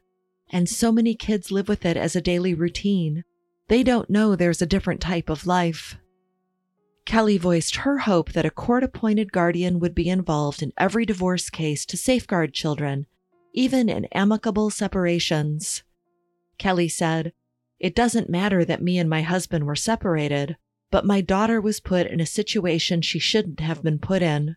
And 0.50 0.68
so 0.68 0.90
many 0.90 1.14
kids 1.14 1.50
live 1.50 1.68
with 1.68 1.84
it 1.84 1.96
as 1.96 2.16
a 2.16 2.22
daily 2.22 2.54
routine. 2.54 3.24
They 3.68 3.82
don't 3.82 4.08
know 4.08 4.34
there's 4.34 4.62
a 4.62 4.66
different 4.66 5.02
type 5.02 5.28
of 5.28 5.46
life. 5.46 5.96
Kelly 7.04 7.36
voiced 7.36 7.76
her 7.76 7.98
hope 7.98 8.32
that 8.32 8.46
a 8.46 8.50
court 8.50 8.82
appointed 8.82 9.30
guardian 9.30 9.78
would 9.80 9.94
be 9.94 10.08
involved 10.08 10.62
in 10.62 10.72
every 10.78 11.04
divorce 11.04 11.50
case 11.50 11.84
to 11.86 11.96
safeguard 11.96 12.54
children 12.54 13.06
even 13.56 13.88
in 13.88 14.04
amicable 14.12 14.70
separations. 14.70 15.82
Kelly 16.58 16.88
said, 16.88 17.32
It 17.80 17.96
doesn't 17.96 18.30
matter 18.30 18.64
that 18.64 18.82
me 18.82 18.98
and 18.98 19.10
my 19.10 19.22
husband 19.22 19.66
were 19.66 19.74
separated, 19.74 20.56
but 20.90 21.04
my 21.04 21.20
daughter 21.20 21.60
was 21.60 21.80
put 21.80 22.06
in 22.06 22.20
a 22.20 22.26
situation 22.26 23.02
she 23.02 23.18
shouldn't 23.18 23.58
have 23.58 23.82
been 23.82 23.98
put 23.98 24.22
in. 24.22 24.56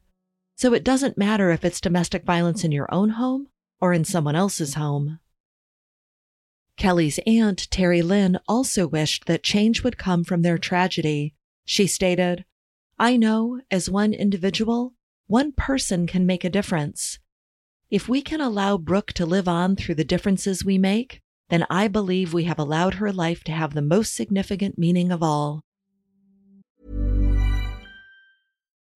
So 0.55 0.73
it 0.73 0.83
doesn't 0.83 1.17
matter 1.17 1.49
if 1.49 1.65
it's 1.65 1.81
domestic 1.81 2.25
violence 2.25 2.63
in 2.63 2.71
your 2.71 2.93
own 2.93 3.11
home 3.11 3.47
or 3.79 3.93
in 3.93 4.03
someone 4.03 4.35
else's 4.35 4.75
home. 4.75 5.19
Kelly's 6.75 7.19
aunt, 7.25 7.69
Terry 7.71 8.01
Lynn, 8.01 8.39
also 8.47 8.87
wished 8.87 9.25
that 9.25 9.43
change 9.43 9.83
would 9.83 9.97
come 9.97 10.23
from 10.23 10.41
their 10.41 10.57
tragedy. 10.57 11.33
She 11.65 11.87
stated, 11.87 12.45
I 12.97 13.15
know, 13.15 13.61
as 13.71 13.89
one 13.89 14.13
individual, 14.13 14.93
one 15.27 15.53
person 15.53 16.07
can 16.07 16.25
make 16.25 16.43
a 16.43 16.49
difference. 16.49 17.19
If 17.91 18.07
we 18.07 18.21
can 18.21 18.39
allow 18.39 18.77
Brooke 18.77 19.13
to 19.13 19.25
live 19.25 19.47
on 19.47 19.75
through 19.75 19.95
the 19.95 20.03
differences 20.03 20.63
we 20.63 20.77
make, 20.77 21.21
then 21.49 21.65
I 21.71 21.87
believe 21.87 22.33
we 22.33 22.43
have 22.43 22.59
allowed 22.59 22.95
her 22.95 23.11
life 23.11 23.43
to 23.45 23.51
have 23.51 23.73
the 23.73 23.81
most 23.81 24.13
significant 24.13 24.77
meaning 24.77 25.11
of 25.11 25.23
all. 25.23 25.63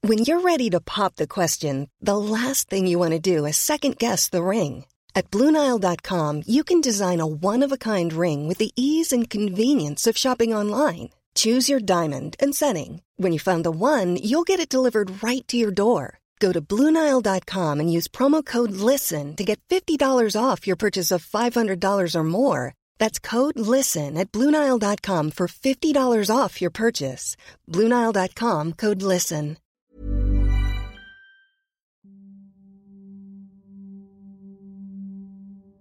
When 0.02 0.20
you're 0.20 0.42
ready 0.42 0.70
to 0.70 0.80
pop 0.80 1.16
the 1.16 1.26
question, 1.26 1.90
the 2.02 2.18
last 2.18 2.70
thing 2.70 2.86
you 2.86 3.00
want 3.00 3.14
to 3.14 3.20
do 3.20 3.46
is 3.46 3.58
second 3.58 3.98
guess 3.98 4.30
the 4.30 4.44
ring. 4.44 4.86
At 5.16 5.32
Bluenile.com, 5.32 6.44
you 6.46 6.64
can 6.64 6.80
design 6.80 7.20
a 7.20 7.26
one 7.26 7.64
of 7.64 7.72
a 7.72 7.78
kind 7.78 8.14
ring 8.14 8.48
with 8.48 8.60
the 8.60 8.74
ease 8.76 9.12
and 9.12 9.28
convenience 9.28 10.06
of 10.06 10.18
shopping 10.18 10.54
online. 10.54 11.10
Choose 11.34 11.68
your 11.68 11.80
diamond 11.80 12.36
and 12.40 12.54
setting. 12.54 13.02
When 13.18 13.34
you 13.34 13.40
find 13.40 13.66
the 13.66 13.72
one, 13.72 14.18
you'll 14.18 14.44
get 14.44 14.60
it 14.60 14.70
delivered 14.70 15.24
right 15.24 15.48
to 15.48 15.58
your 15.58 15.72
door. 15.72 16.20
Go 16.44 16.52
to 16.52 16.62
Bluenile.com 16.62 17.80
and 17.80 17.90
use 17.98 18.10
promo 18.10 18.44
code 18.44 18.72
LISTEN 18.72 19.38
to 19.38 19.46
get 19.46 19.62
$50 19.70 20.36
off 20.36 20.68
your 20.68 20.76
purchase 20.76 21.10
of 21.10 21.26
$500 21.26 22.16
or 22.16 22.24
more. 22.26 22.74
That's 23.00 23.18
code 23.18 23.58
LISTEN 23.58 24.18
at 24.18 24.34
Bluenile.com 24.34 25.32
for 25.32 25.48
$50 25.48 26.30
off 26.30 26.62
your 26.62 26.70
purchase. 26.70 27.38
Bluenile.com 27.70 28.74
code 28.74 29.02
LISTEN. 29.02 29.58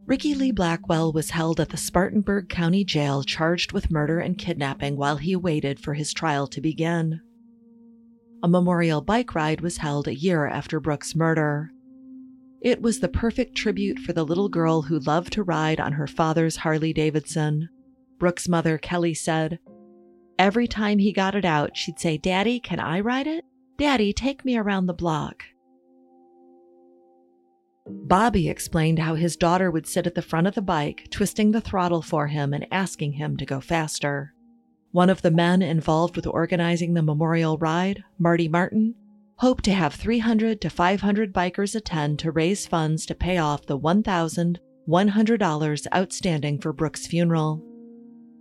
Ricky 0.07 0.35
Lee 0.35 0.53
Blackwell 0.53 1.11
was 1.11 1.31
held 1.31 1.59
at 1.59 1.71
the 1.71 1.77
Spartanburg 1.77 2.49
County 2.49 2.85
Jail 2.85 3.25
charged 3.25 3.73
with 3.73 3.91
murder 3.91 4.21
and 4.21 4.39
kidnapping 4.39 4.97
while 4.97 5.17
he 5.17 5.35
waited 5.35 5.81
for 5.81 5.95
his 5.95 6.13
trial 6.13 6.47
to 6.47 6.61
begin 6.61 7.21
a 8.43 8.49
memorial 8.49 9.01
bike 9.01 9.35
ride 9.35 9.61
was 9.61 9.77
held 9.77 10.09
a 10.09 10.15
year 10.15 10.47
after 10.47 10.81
Brooke's 10.81 11.15
murder. 11.15 11.71
It 12.61 12.83
was 12.83 13.01
the 13.01 13.09
perfect 13.09 13.57
tribute 13.57 13.99
for 13.99 14.13
the 14.13 14.25
little 14.25 14.49
girl 14.49 14.83
who 14.83 14.99
loved 14.99 15.33
to 15.35 15.43
ride 15.43 15.81
on 15.81 15.93
her 15.93 16.07
father's 16.07 16.57
Harley 16.57 16.93
Davidson. 16.93 17.69
Brooke's 18.19 18.49
mother, 18.49 18.79
Kelly, 18.79 19.15
said, 19.15 19.59
Every 20.39 20.67
time 20.67 20.99
he 20.99 21.13
got 21.13 21.35
it 21.35 21.45
out, 21.45 21.77
she'd 21.77 21.99
say, 21.99 22.19
Daddy, 22.19 22.59
can 22.59 22.81
I 22.81 23.01
ride 23.01 23.27
it? 23.27 23.45
Daddy, 23.79 24.13
take 24.13 24.45
me 24.45 24.57
around 24.57 24.87
the 24.87 24.95
block. 24.95 25.45
Bobby 27.87 28.49
explained 28.49 29.01
how 29.01 29.17
his 29.17 29.37
daughter 29.37 29.71
would 29.71 29.87
sit 29.87 30.07
at 30.07 30.15
the 30.15 30.23
front 30.23 30.47
of 30.47 30.55
the 30.55 30.63
bike, 30.63 31.09
twisting 31.11 31.51
the 31.51 31.61
throttle 31.61 32.03
for 32.03 32.29
him 32.29 32.53
and 32.53 32.67
asking 32.71 33.15
him 33.15 33.37
to 33.37 33.47
go 33.47 33.61
faster. 33.61 34.35
One 34.93 35.11
of 35.11 35.23
the 35.23 35.31
men 35.31 35.63
involved 35.63 36.17
with 36.17 36.27
organizing 36.27 36.93
the 36.93 37.01
memorial 37.03 37.57
ride, 37.57 38.05
Marty 38.19 38.47
Martin, 38.47 38.95
hoped 39.37 39.65
to 39.65 39.73
have 39.73 39.95
300 39.95 40.61
to 40.61 40.69
500 40.69 41.33
bikers 41.33 41.75
attend 41.75 42.19
to 42.19 42.31
raise 42.31 42.67
funds 42.67 43.07
to 43.07 43.15
pay 43.15 43.39
off 43.39 43.65
the 43.65 43.79
$1,100 43.79 45.87
outstanding 45.95 46.61
for 46.61 46.75
Brooke's 46.75 47.07
funeral. 47.07 47.65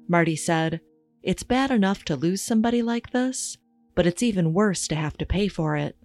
Marty 0.09 0.35
said, 0.35 0.81
It's 1.23 1.43
bad 1.43 1.71
enough 1.71 2.03
to 2.05 2.15
lose 2.17 2.41
somebody 2.41 2.81
like 2.81 3.11
this, 3.11 3.55
but 3.95 4.05
it's 4.05 4.21
even 4.21 4.53
worse 4.53 4.89
to 4.89 4.95
have 4.95 5.17
to 5.19 5.25
pay 5.25 5.47
for 5.47 5.77
it. 5.77 5.95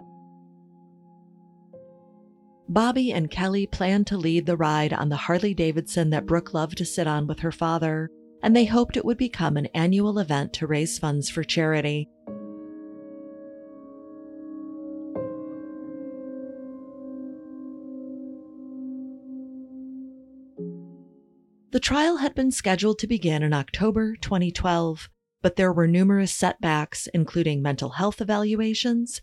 Bobby 2.68 3.12
and 3.12 3.30
Kelly 3.30 3.66
planned 3.66 4.06
to 4.08 4.16
lead 4.16 4.46
the 4.46 4.56
ride 4.56 4.92
on 4.92 5.08
the 5.08 5.16
Harley 5.16 5.54
Davidson 5.54 6.10
that 6.10 6.26
Brooke 6.26 6.54
loved 6.54 6.78
to 6.78 6.84
sit 6.84 7.08
on 7.08 7.26
with 7.26 7.40
her 7.40 7.52
father, 7.52 8.10
and 8.42 8.54
they 8.54 8.64
hoped 8.64 8.96
it 8.96 9.04
would 9.04 9.18
become 9.18 9.56
an 9.56 9.66
annual 9.66 10.18
event 10.18 10.52
to 10.54 10.66
raise 10.66 10.98
funds 10.98 11.28
for 11.28 11.42
charity. 11.42 12.08
The 21.72 21.80
trial 21.80 22.16
had 22.16 22.34
been 22.34 22.52
scheduled 22.52 22.98
to 23.00 23.06
begin 23.06 23.42
in 23.42 23.52
October 23.52 24.16
2012, 24.16 25.10
but 25.42 25.56
there 25.56 25.72
were 25.72 25.86
numerous 25.86 26.32
setbacks, 26.32 27.06
including 27.12 27.60
mental 27.60 27.90
health 27.90 28.20
evaluations 28.22 29.20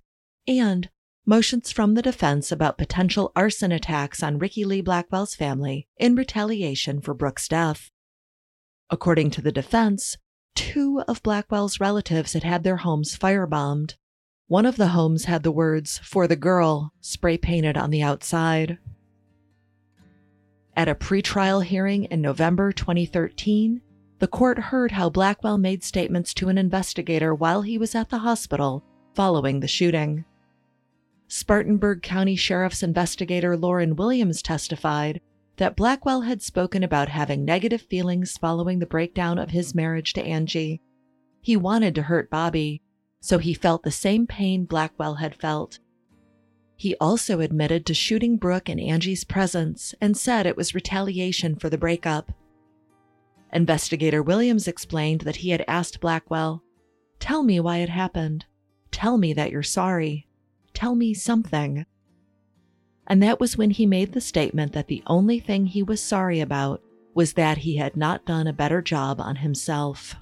and 0.47 0.89
motions 1.25 1.71
from 1.71 1.93
the 1.93 2.01
defense 2.01 2.51
about 2.51 2.77
potential 2.77 3.31
arson 3.35 3.71
attacks 3.71 4.21
on 4.21 4.37
Ricky 4.37 4.65
Lee 4.65 4.81
Blackwell's 4.81 5.33
family 5.35 5.87
in 5.97 6.15
retaliation 6.15 7.01
for 7.01 7.13
Brooke's 7.13 7.47
death. 7.47 7.89
According 8.93 9.31
to 9.31 9.41
the 9.41 9.51
defense, 9.51 10.17
two 10.53 11.01
of 11.07 11.23
Blackwell's 11.23 11.79
relatives 11.79 12.33
had 12.33 12.43
had 12.43 12.63
their 12.63 12.77
homes 12.77 13.17
firebombed. 13.17 13.95
One 14.45 14.67
of 14.67 14.75
the 14.75 14.89
homes 14.89 15.25
had 15.25 15.41
the 15.41 15.51
words, 15.51 15.97
For 16.03 16.27
the 16.27 16.35
Girl, 16.35 16.93
spray 17.01 17.39
painted 17.39 17.75
on 17.75 17.89
the 17.89 18.03
outside. 18.03 18.77
At 20.77 20.89
a 20.89 20.93
pretrial 20.93 21.63
hearing 21.63 22.03
in 22.03 22.21
November 22.21 22.71
2013, 22.71 23.81
the 24.19 24.27
court 24.27 24.59
heard 24.59 24.91
how 24.91 25.09
Blackwell 25.09 25.57
made 25.57 25.83
statements 25.83 26.31
to 26.35 26.49
an 26.49 26.59
investigator 26.59 27.33
while 27.33 27.63
he 27.63 27.79
was 27.79 27.95
at 27.95 28.11
the 28.11 28.19
hospital 28.19 28.83
following 29.15 29.59
the 29.59 29.67
shooting. 29.67 30.23
Spartanburg 31.27 32.03
County 32.03 32.35
Sheriff's 32.35 32.83
investigator 32.83 33.57
Lauren 33.57 33.95
Williams 33.95 34.43
testified 34.43 35.19
that 35.57 35.75
Blackwell 35.75 36.21
had 36.21 36.41
spoken 36.41 36.83
about 36.83 37.09
having 37.09 37.45
negative 37.45 37.81
feelings 37.81 38.37
following 38.37 38.79
the 38.79 38.85
breakdown 38.85 39.37
of 39.37 39.51
his 39.51 39.75
marriage 39.75 40.13
to 40.13 40.23
Angie. 40.23 40.81
He 41.41 41.55
wanted 41.55 41.93
to 41.95 42.03
hurt 42.03 42.29
Bobby, 42.29 42.81
so 43.19 43.37
he 43.37 43.53
felt 43.53 43.83
the 43.83 43.91
same 43.91 44.25
pain 44.25 44.65
Blackwell 44.65 45.15
had 45.15 45.35
felt. 45.35 45.79
He 46.75 46.95
also 46.99 47.39
admitted 47.39 47.85
to 47.85 47.93
shooting 47.93 48.37
Brooke 48.37 48.67
in 48.67 48.79
Angie's 48.79 49.23
presence 49.23 49.93
and 50.01 50.17
said 50.17 50.45
it 50.45 50.57
was 50.57 50.75
retaliation 50.75 51.55
for 51.55 51.69
the 51.69 51.77
breakup. 51.77 52.31
Investigator 53.53 54.23
Williams 54.23 54.67
explained 54.67 55.21
that 55.21 55.37
he 55.37 55.51
had 55.51 55.63
asked 55.67 56.01
Blackwell, 56.01 56.63
Tell 57.19 57.43
me 57.43 57.59
why 57.59 57.77
it 57.77 57.89
happened. 57.89 58.45
Tell 58.91 59.17
me 59.17 59.33
that 59.33 59.51
you're 59.51 59.63
sorry. 59.63 60.27
Tell 60.73 60.95
me 60.95 61.13
something. 61.13 61.85
And 63.07 63.21
that 63.21 63.39
was 63.39 63.57
when 63.57 63.71
he 63.71 63.85
made 63.85 64.13
the 64.13 64.21
statement 64.21 64.73
that 64.73 64.87
the 64.87 65.03
only 65.07 65.39
thing 65.39 65.65
he 65.65 65.83
was 65.83 66.01
sorry 66.01 66.39
about 66.39 66.81
was 67.13 67.33
that 67.33 67.59
he 67.59 67.77
had 67.77 67.95
not 67.95 68.25
done 68.25 68.47
a 68.47 68.53
better 68.53 68.81
job 68.81 69.19
on 69.19 69.37
himself. 69.37 70.15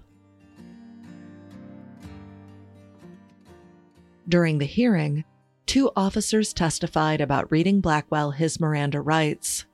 During 4.28 4.58
the 4.58 4.66
hearing, 4.66 5.24
two 5.66 5.92
officers 5.96 6.54
testified 6.54 7.22
about 7.22 7.52
reading 7.52 7.82
Blackwell 7.82 8.32
his 8.32 8.60
Miranda 8.60 9.02
rights. 9.02 9.66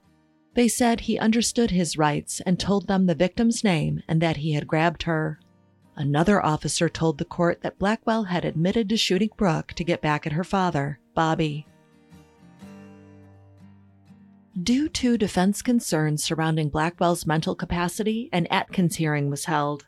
They 0.53 0.67
said 0.67 1.01
he 1.01 1.19
understood 1.19 1.71
his 1.71 1.97
rights 1.97 2.41
and 2.41 2.59
told 2.59 2.87
them 2.87 3.05
the 3.05 3.15
victim's 3.15 3.63
name 3.63 4.01
and 4.07 4.21
that 4.21 4.37
he 4.37 4.53
had 4.53 4.67
grabbed 4.67 5.03
her. 5.03 5.39
Another 5.95 6.43
officer 6.43 6.89
told 6.89 7.17
the 7.17 7.25
court 7.25 7.61
that 7.61 7.79
Blackwell 7.79 8.25
had 8.25 8.45
admitted 8.45 8.89
to 8.89 8.97
shooting 8.97 9.29
Brooke 9.37 9.73
to 9.73 9.83
get 9.83 10.01
back 10.01 10.25
at 10.25 10.33
her 10.33 10.43
father, 10.43 10.99
Bobby. 11.13 11.67
Due 14.63 14.89
to 14.89 15.17
defense 15.17 15.61
concerns 15.61 16.23
surrounding 16.23 16.69
Blackwell's 16.69 17.25
mental 17.25 17.55
capacity, 17.55 18.29
an 18.31 18.47
Atkins 18.47 18.95
hearing 18.95 19.29
was 19.29 19.45
held. 19.45 19.85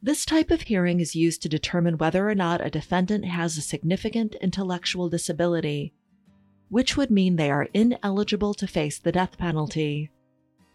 This 0.00 0.24
type 0.24 0.50
of 0.50 0.62
hearing 0.62 1.00
is 1.00 1.16
used 1.16 1.42
to 1.42 1.48
determine 1.48 1.98
whether 1.98 2.28
or 2.28 2.34
not 2.34 2.64
a 2.64 2.70
defendant 2.70 3.24
has 3.24 3.58
a 3.58 3.62
significant 3.62 4.36
intellectual 4.36 5.08
disability 5.08 5.92
which 6.68 6.96
would 6.96 7.10
mean 7.10 7.36
they 7.36 7.50
are 7.50 7.68
ineligible 7.74 8.54
to 8.54 8.66
face 8.66 8.98
the 8.98 9.12
death 9.12 9.38
penalty. 9.38 10.10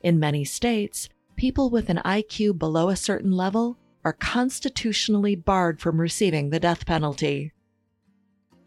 In 0.01 0.19
many 0.19 0.43
states, 0.43 1.09
people 1.35 1.69
with 1.69 1.89
an 1.89 2.01
IQ 2.03 2.57
below 2.57 2.89
a 2.89 2.95
certain 2.95 3.31
level 3.31 3.77
are 4.03 4.13
constitutionally 4.13 5.35
barred 5.35 5.79
from 5.79 6.01
receiving 6.01 6.49
the 6.49 6.59
death 6.59 6.85
penalty. 6.85 7.53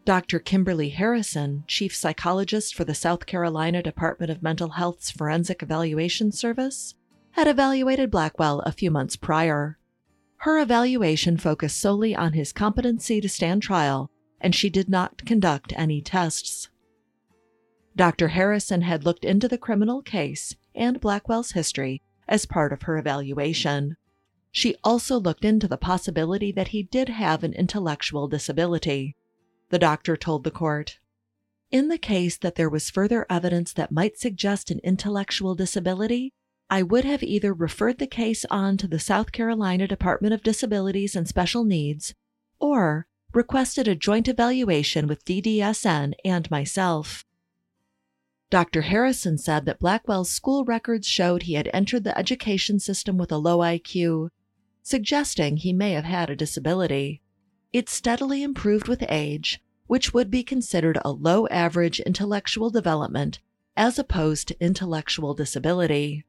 Dr. 0.07 0.39
Kimberly 0.39 0.87
Harrison, 0.87 1.65
chief 1.67 1.93
psychologist 1.93 2.73
for 2.73 2.85
the 2.85 2.95
South 2.95 3.25
Carolina 3.25 3.83
Department 3.83 4.31
of 4.31 4.41
Mental 4.41 4.69
Health's 4.69 5.11
Forensic 5.11 5.61
Evaluation 5.61 6.31
Service, 6.31 6.95
had 7.31 7.45
evaluated 7.45 8.09
Blackwell 8.09 8.61
a 8.61 8.71
few 8.71 8.89
months 8.89 9.17
prior. 9.17 9.77
Her 10.37 10.61
evaluation 10.61 11.35
focused 11.35 11.77
solely 11.77 12.15
on 12.15 12.31
his 12.31 12.53
competency 12.53 13.19
to 13.19 13.27
stand 13.27 13.63
trial, 13.63 14.09
and 14.39 14.55
she 14.55 14.69
did 14.69 14.87
not 14.87 15.25
conduct 15.25 15.73
any 15.75 16.01
tests. 16.01 16.69
Dr. 17.93 18.29
Harrison 18.29 18.83
had 18.83 19.03
looked 19.03 19.25
into 19.25 19.49
the 19.49 19.57
criminal 19.57 20.01
case 20.01 20.55
and 20.73 21.01
Blackwell's 21.01 21.51
history 21.51 22.01
as 22.29 22.45
part 22.45 22.71
of 22.71 22.83
her 22.83 22.97
evaluation. 22.97 23.97
She 24.53 24.77
also 24.85 25.19
looked 25.19 25.43
into 25.43 25.67
the 25.67 25.75
possibility 25.75 26.53
that 26.53 26.69
he 26.69 26.83
did 26.83 27.09
have 27.09 27.43
an 27.43 27.51
intellectual 27.51 28.29
disability. 28.29 29.16
The 29.69 29.79
doctor 29.79 30.15
told 30.15 30.43
the 30.43 30.51
court. 30.51 30.99
In 31.71 31.89
the 31.89 31.97
case 31.97 32.37
that 32.37 32.55
there 32.55 32.69
was 32.69 32.89
further 32.89 33.25
evidence 33.29 33.73
that 33.73 33.91
might 33.91 34.17
suggest 34.17 34.71
an 34.71 34.79
intellectual 34.83 35.55
disability, 35.55 36.31
I 36.69 36.83
would 36.83 37.03
have 37.03 37.23
either 37.23 37.53
referred 37.53 37.97
the 37.97 38.07
case 38.07 38.45
on 38.49 38.77
to 38.77 38.87
the 38.87 38.99
South 38.99 39.31
Carolina 39.31 39.87
Department 39.87 40.33
of 40.33 40.43
Disabilities 40.43 41.15
and 41.15 41.27
Special 41.27 41.63
Needs 41.63 42.13
or 42.59 43.07
requested 43.33 43.87
a 43.87 43.95
joint 43.95 44.27
evaluation 44.27 45.07
with 45.07 45.25
DDSN 45.25 46.13
and 46.23 46.49
myself. 46.49 47.25
Dr. 48.49 48.83
Harrison 48.83 49.37
said 49.37 49.65
that 49.65 49.79
Blackwell's 49.79 50.31
school 50.31 50.63
records 50.63 51.05
showed 51.05 51.43
he 51.43 51.55
had 51.55 51.69
entered 51.73 52.05
the 52.05 52.17
education 52.17 52.79
system 52.79 53.17
with 53.17 53.31
a 53.31 53.37
low 53.37 53.59
IQ, 53.59 54.29
suggesting 54.81 55.57
he 55.57 55.73
may 55.73 55.91
have 55.91 56.05
had 56.05 56.29
a 56.29 56.35
disability. 56.35 57.21
It 57.73 57.89
steadily 57.89 58.43
improved 58.43 58.87
with 58.87 59.03
age, 59.09 59.59
which 59.87 60.13
would 60.13 60.31
be 60.31 60.43
considered 60.43 60.97
a 61.03 61.11
low 61.11 61.47
average 61.47 61.99
intellectual 61.99 62.69
development 62.69 63.39
as 63.75 63.99
opposed 63.99 64.47
to 64.47 64.63
intellectual 64.63 65.33
disability. 65.33 66.25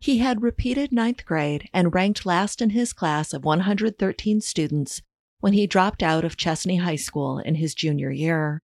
He 0.00 0.18
had 0.18 0.42
repeated 0.42 0.90
ninth 0.90 1.24
grade 1.24 1.68
and 1.72 1.94
ranked 1.94 2.26
last 2.26 2.60
in 2.60 2.70
his 2.70 2.92
class 2.92 3.32
of 3.32 3.44
113 3.44 4.40
students 4.40 5.02
when 5.40 5.52
he 5.52 5.66
dropped 5.66 6.02
out 6.02 6.24
of 6.24 6.36
Chesnee 6.36 6.78
High 6.78 6.96
School 6.96 7.38
in 7.38 7.56
his 7.56 7.74
junior 7.74 8.10
year. 8.10 8.62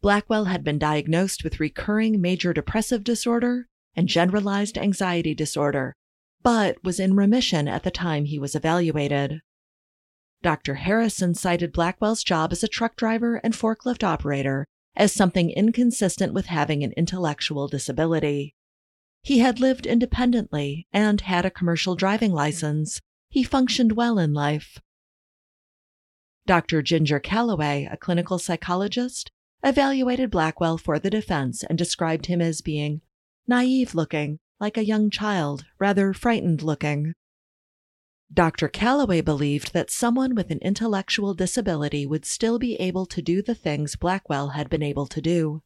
Blackwell 0.00 0.46
had 0.46 0.64
been 0.64 0.78
diagnosed 0.78 1.44
with 1.44 1.60
recurring 1.60 2.20
major 2.20 2.52
depressive 2.52 3.04
disorder 3.04 3.66
and 3.94 4.08
generalized 4.08 4.78
anxiety 4.78 5.34
disorder, 5.34 5.94
but 6.42 6.82
was 6.84 7.00
in 7.00 7.16
remission 7.16 7.66
at 7.66 7.82
the 7.82 7.90
time 7.90 8.24
he 8.24 8.38
was 8.38 8.54
evaluated. 8.54 9.40
Dr. 10.42 10.76
Harrison 10.76 11.34
cited 11.34 11.72
Blackwell's 11.72 12.22
job 12.22 12.52
as 12.52 12.62
a 12.62 12.68
truck 12.68 12.96
driver 12.96 13.36
and 13.36 13.54
forklift 13.54 14.04
operator 14.04 14.66
as 14.94 15.12
something 15.12 15.50
inconsistent 15.50 16.32
with 16.32 16.46
having 16.46 16.82
an 16.82 16.92
intellectual 16.96 17.68
disability. 17.68 18.54
He 19.22 19.38
had 19.38 19.60
lived 19.60 19.86
independently 19.86 20.86
and 20.92 21.20
had 21.20 21.44
a 21.44 21.50
commercial 21.50 21.96
driving 21.96 22.32
license. 22.32 23.00
He 23.28 23.42
functioned 23.42 23.92
well 23.92 24.18
in 24.18 24.32
life. 24.32 24.78
Dr. 26.46 26.82
Ginger 26.82 27.20
Calloway, 27.20 27.88
a 27.90 27.96
clinical 27.96 28.38
psychologist, 28.38 29.30
evaluated 29.62 30.30
Blackwell 30.30 30.78
for 30.78 30.98
the 30.98 31.10
defense 31.10 31.62
and 31.64 31.76
described 31.76 32.26
him 32.26 32.40
as 32.40 32.62
being 32.62 33.02
naive 33.46 33.94
looking, 33.94 34.38
like 34.60 34.76
a 34.76 34.84
young 34.84 35.10
child, 35.10 35.64
rather 35.78 36.12
frightened 36.12 36.62
looking. 36.62 37.14
Dr. 38.32 38.68
Calloway 38.68 39.22
believed 39.22 39.72
that 39.72 39.90
someone 39.90 40.34
with 40.34 40.50
an 40.50 40.58
intellectual 40.58 41.32
disability 41.32 42.06
would 42.06 42.26
still 42.26 42.58
be 42.58 42.74
able 42.76 43.06
to 43.06 43.22
do 43.22 43.40
the 43.40 43.54
things 43.54 43.96
Blackwell 43.96 44.50
had 44.50 44.68
been 44.68 44.82
able 44.82 45.06
to 45.06 45.20
do. 45.20 45.62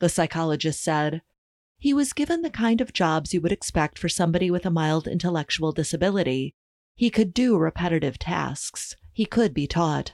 The 0.00 0.10
psychologist 0.10 0.82
said, 0.82 1.22
He 1.78 1.94
was 1.94 2.12
given 2.12 2.42
the 2.42 2.50
kind 2.50 2.80
of 2.80 2.92
jobs 2.92 3.32
you 3.32 3.40
would 3.40 3.52
expect 3.52 3.98
for 3.98 4.08
somebody 4.08 4.50
with 4.50 4.66
a 4.66 4.70
mild 4.70 5.08
intellectual 5.08 5.72
disability. 5.72 6.54
He 6.94 7.08
could 7.08 7.32
do 7.32 7.56
repetitive 7.56 8.18
tasks. 8.18 8.96
He 9.12 9.24
could 9.24 9.54
be 9.54 9.66
taught. 9.66 10.12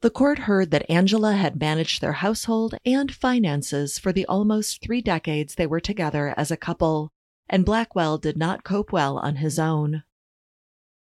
The 0.00 0.10
court 0.10 0.40
heard 0.40 0.70
that 0.70 0.90
Angela 0.90 1.34
had 1.34 1.60
managed 1.60 2.00
their 2.00 2.14
household 2.14 2.74
and 2.86 3.14
finances 3.14 3.98
for 3.98 4.12
the 4.12 4.24
almost 4.24 4.80
three 4.82 5.02
decades 5.02 5.54
they 5.56 5.66
were 5.66 5.80
together 5.80 6.32
as 6.38 6.50
a 6.50 6.56
couple, 6.56 7.12
and 7.50 7.66
Blackwell 7.66 8.16
did 8.16 8.36
not 8.36 8.64
cope 8.64 8.92
well 8.92 9.18
on 9.18 9.36
his 9.36 9.58
own. 9.58 10.04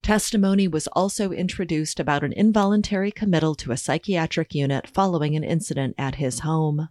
Testimony 0.03 0.67
was 0.67 0.89
also 0.89 1.31
introduced 1.31 2.01
about 2.01 2.25
an 2.25 2.33
involuntary 2.33 3.13
committal 3.13 3.55
to 3.55 3.71
a 3.71 3.77
psychiatric 3.77 4.55
unit 4.55 4.89
following 4.89 5.37
an 5.37 5.45
incident 5.45 5.95
at 5.97 6.17
his 6.17 6.41
home. 6.41 6.89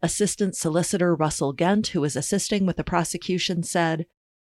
Assistant 0.00 0.56
Solicitor 0.56 1.14
Russell 1.14 1.52
Gent, 1.52 1.88
who 1.88 2.00
was 2.00 2.16
assisting 2.16 2.66
with 2.66 2.76
the 2.76 2.82
prosecution, 2.82 3.62
said, 3.62 4.06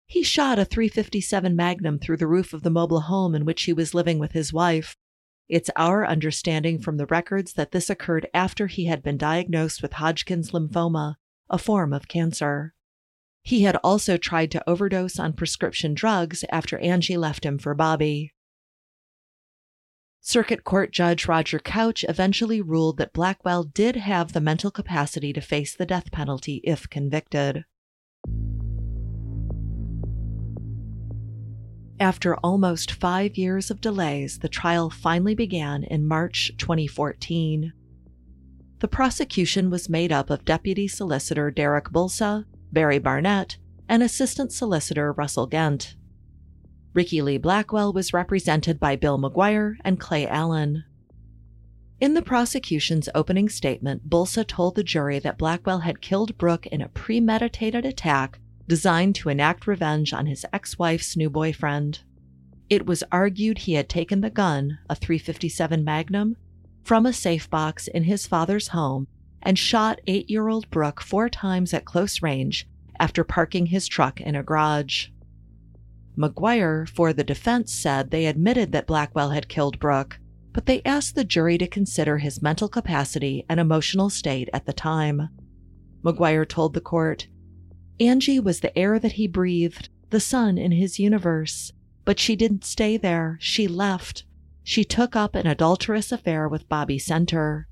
He 0.08 0.24
shot 0.24 0.58
a 0.58 0.66
357 0.66 1.56
Magnum 1.56 2.00
through 2.00 2.18
the 2.18 2.26
roof 2.26 2.54
of 2.54 2.64
the 2.64 2.72
mobile 2.72 3.02
home 3.02 3.36
in 3.36 3.46
which 3.46 3.64
he 3.64 3.74
was 3.74 3.94
living 3.94 4.18
with 4.18 4.32
his 4.32 4.52
wife. 4.52 4.96
It's 5.50 5.70
our 5.76 6.08
understanding 6.08 6.80
from 6.80 6.98
the 6.98 7.06
records 7.06 7.54
that 7.54 7.72
this 7.72 7.90
occurred 7.90 8.28
after 8.34 8.68
he 8.68 8.86
had 8.86 9.04
been 9.04 9.18
diagnosed 9.18 9.82
with 9.84 9.94
Hodgkin's 9.94 10.52
lymphoma, 10.52 11.16
a 11.50 11.58
form 11.60 11.92
of 11.94 12.08
cancer. 12.08 12.74
He 13.44 13.64
had 13.64 13.76
also 13.84 14.16
tried 14.16 14.52
to 14.52 14.70
overdose 14.70 15.20
on 15.20 15.34
prescription 15.34 15.94
drugs 15.94 16.46
after 16.50 16.80
Angie 16.80 17.18
left 17.18 17.46
him 17.46 17.58
for 17.60 17.74
Bobby. 17.76 18.34
Circuit 20.22 20.64
Court 20.64 20.94
Judge 20.94 21.28
Roger 21.28 21.60
Couch 21.60 22.06
eventually 22.08 22.62
ruled 22.62 22.96
that 22.98 23.12
Blackwell 23.12 23.66
did 23.66 23.98
have 23.98 24.32
the 24.32 24.40
mental 24.40 24.72
capacity 24.72 25.34
to 25.34 25.42
face 25.42 25.76
the 25.76 25.86
death 25.86 26.12
penalty 26.12 26.62
if 26.64 26.90
convicted. 26.90 27.66
After 32.00 32.38
almost 32.38 32.92
five 32.92 33.38
years 33.38 33.70
of 33.70 33.82
delays, 33.82 34.40
the 34.40 34.50
trial 34.50 34.90
finally 34.90 35.36
began 35.36 35.84
in 35.84 36.08
March 36.08 36.54
2014. 36.58 37.74
The 38.80 38.88
prosecution 38.88 39.70
was 39.70 39.90
made 39.90 40.14
up 40.14 40.30
of 40.30 40.46
Deputy 40.46 40.88
Solicitor 40.88 41.52
Derek 41.52 41.90
Bulsa, 41.90 42.46
Barry 42.74 43.00
Barnette, 43.00 43.58
and 43.88 44.02
Assistant 44.02 44.52
Solicitor 44.52 45.12
Russell 45.14 45.46
Gent. 45.48 45.96
Ricky 46.94 47.22
Lee 47.22 47.38
Blackwell 47.38 47.94
was 47.94 48.14
represented 48.14 48.80
by 48.80 48.96
Bill 48.96 49.20
McGuire 49.20 49.76
and 49.84 50.00
Clay 50.00 50.28
Allen. 50.28 50.84
In 52.00 52.16
the 52.16 52.22
prosecution's 52.22 53.10
opening 53.14 53.48
statement, 53.48 54.10
Bulsa 54.10 54.46
told 54.46 54.76
the 54.76 54.84
jury 54.84 55.20
that 55.20 55.38
Blackwell 55.38 55.80
had 55.80 56.02
killed 56.02 56.38
Brooke 56.38 56.66
in 56.68 56.82
a 56.82 56.90
premeditated 56.90 57.86
attack 57.86 58.40
designed 58.68 59.16
to 59.16 59.30
enact 59.30 59.68
revenge 59.68 60.12
on 60.12 60.26
his 60.26 60.46
ex 60.52 60.80
wife's 60.80 61.16
new 61.16 61.30
boyfriend. 61.30 62.02
It 62.70 62.86
was 62.86 63.04
argued 63.12 63.60
he 63.60 63.74
had 63.74 63.88
taken 63.88 64.22
the 64.22 64.30
gun, 64.30 64.80
a 64.90 64.96
357 64.96 65.84
Magnum, 65.84 66.38
from 66.84 67.06
a 67.06 67.14
safe 67.14 67.50
box 67.50 67.88
in 67.88 68.04
his 68.04 68.26
father's 68.26 68.70
home 68.70 69.08
and 69.44 69.60
shot 69.60 70.00
eight 70.08 70.30
year 70.30 70.48
old 70.48 70.70
Brooke 70.72 71.02
four 71.02 71.30
times 71.30 71.74
at 71.74 71.86
close 71.86 72.22
range 72.22 72.68
after 73.00 73.24
parking 73.24 73.68
his 73.68 73.88
truck 73.88 74.20
in 74.20 74.36
a 74.36 74.44
garage. 74.44 75.10
McGuire, 76.18 76.88
for 76.88 77.14
the 77.14 77.24
defense, 77.24 77.72
said 77.74 78.10
they 78.10 78.26
admitted 78.26 78.72
that 78.72 78.88
Blackwell 78.88 79.32
had 79.32 79.50
killed 79.50 79.80
Brooke, 79.80 80.20
but 80.52 80.66
they 80.66 80.82
asked 80.84 81.16
the 81.16 81.24
jury 81.24 81.58
to 81.58 81.68
consider 81.68 82.18
his 82.20 82.42
mental 82.42 82.68
capacity 82.68 83.46
and 83.50 83.60
emotional 83.60 84.10
state 84.10 84.50
at 84.54 84.66
the 84.66 84.74
time. 84.74 85.30
McGuire 86.04 86.48
told 86.48 86.74
the 86.74 86.82
court 86.82 87.28
Angie 88.00 88.40
was 88.40 88.60
the 88.60 88.78
air 88.78 89.00
that 89.00 89.14
he 89.14 89.28
breathed, 89.28 89.90
the 90.10 90.20
sun 90.20 90.58
in 90.58 90.72
his 90.72 91.00
universe. 91.00 91.72
But 92.06 92.20
she 92.20 92.36
didn't 92.36 92.66
stay 92.66 92.98
there. 92.98 93.38
She 93.40 93.68
left. 93.68 94.26
She 94.64 94.84
took 94.84 95.16
up 95.16 95.36
an 95.36 95.48
adulterous 95.48 96.12
affair 96.12 96.48
with 96.48 96.70
Bobby 96.70 97.00
Center. 97.00 97.68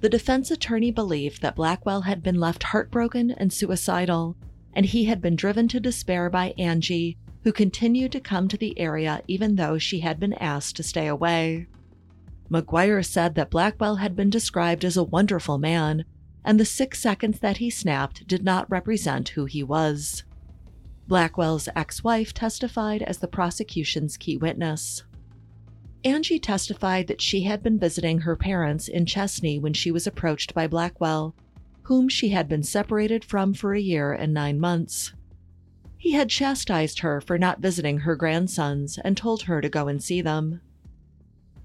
The 0.00 0.08
defense 0.08 0.50
attorney 0.50 0.90
believed 0.90 1.42
that 1.42 1.56
Blackwell 1.56 2.02
had 2.02 2.22
been 2.22 2.38
left 2.38 2.64
heartbroken 2.64 3.30
and 3.30 3.52
suicidal, 3.52 4.36
and 4.74 4.84
he 4.84 5.04
had 5.04 5.22
been 5.22 5.36
driven 5.36 5.68
to 5.68 5.80
despair 5.80 6.28
by 6.28 6.54
Angie, 6.58 7.16
who 7.44 7.52
continued 7.52 8.12
to 8.12 8.20
come 8.20 8.48
to 8.48 8.56
the 8.56 8.78
area 8.78 9.22
even 9.26 9.56
though 9.56 9.78
she 9.78 10.00
had 10.00 10.20
been 10.20 10.34
asked 10.34 10.76
to 10.76 10.82
stay 10.82 11.06
away. 11.06 11.66
McGuire 12.50 13.04
said 13.04 13.34
that 13.34 13.50
Blackwell 13.50 13.96
had 13.96 14.14
been 14.14 14.30
described 14.30 14.84
as 14.84 14.96
a 14.96 15.04
wonderful 15.04 15.58
man, 15.58 16.04
and 16.44 16.60
the 16.60 16.64
six 16.64 17.00
seconds 17.00 17.40
that 17.40 17.56
he 17.56 17.70
snapped 17.70 18.26
did 18.26 18.44
not 18.44 18.70
represent 18.70 19.30
who 19.30 19.46
he 19.46 19.62
was. 19.62 20.24
Blackwell's 21.08 21.68
ex 21.74 22.04
wife 22.04 22.34
testified 22.34 23.02
as 23.02 23.18
the 23.18 23.28
prosecution's 23.28 24.16
key 24.16 24.36
witness. 24.36 25.04
Angie 26.04 26.38
testified 26.38 27.06
that 27.08 27.20
she 27.20 27.42
had 27.42 27.62
been 27.62 27.78
visiting 27.78 28.20
her 28.20 28.36
parents 28.36 28.88
in 28.88 29.06
Chesnee 29.06 29.58
when 29.58 29.72
she 29.72 29.90
was 29.90 30.06
approached 30.06 30.54
by 30.54 30.66
Blackwell, 30.66 31.34
whom 31.82 32.08
she 32.08 32.28
had 32.28 32.48
been 32.48 32.62
separated 32.62 33.24
from 33.24 33.54
for 33.54 33.74
a 33.74 33.80
year 33.80 34.12
and 34.12 34.32
nine 34.32 34.60
months. 34.60 35.12
He 35.96 36.12
had 36.12 36.30
chastised 36.30 37.00
her 37.00 37.20
for 37.20 37.38
not 37.38 37.60
visiting 37.60 37.98
her 37.98 38.14
grandsons 38.14 38.98
and 38.98 39.16
told 39.16 39.42
her 39.42 39.60
to 39.60 39.68
go 39.68 39.88
and 39.88 40.02
see 40.02 40.20
them. 40.20 40.60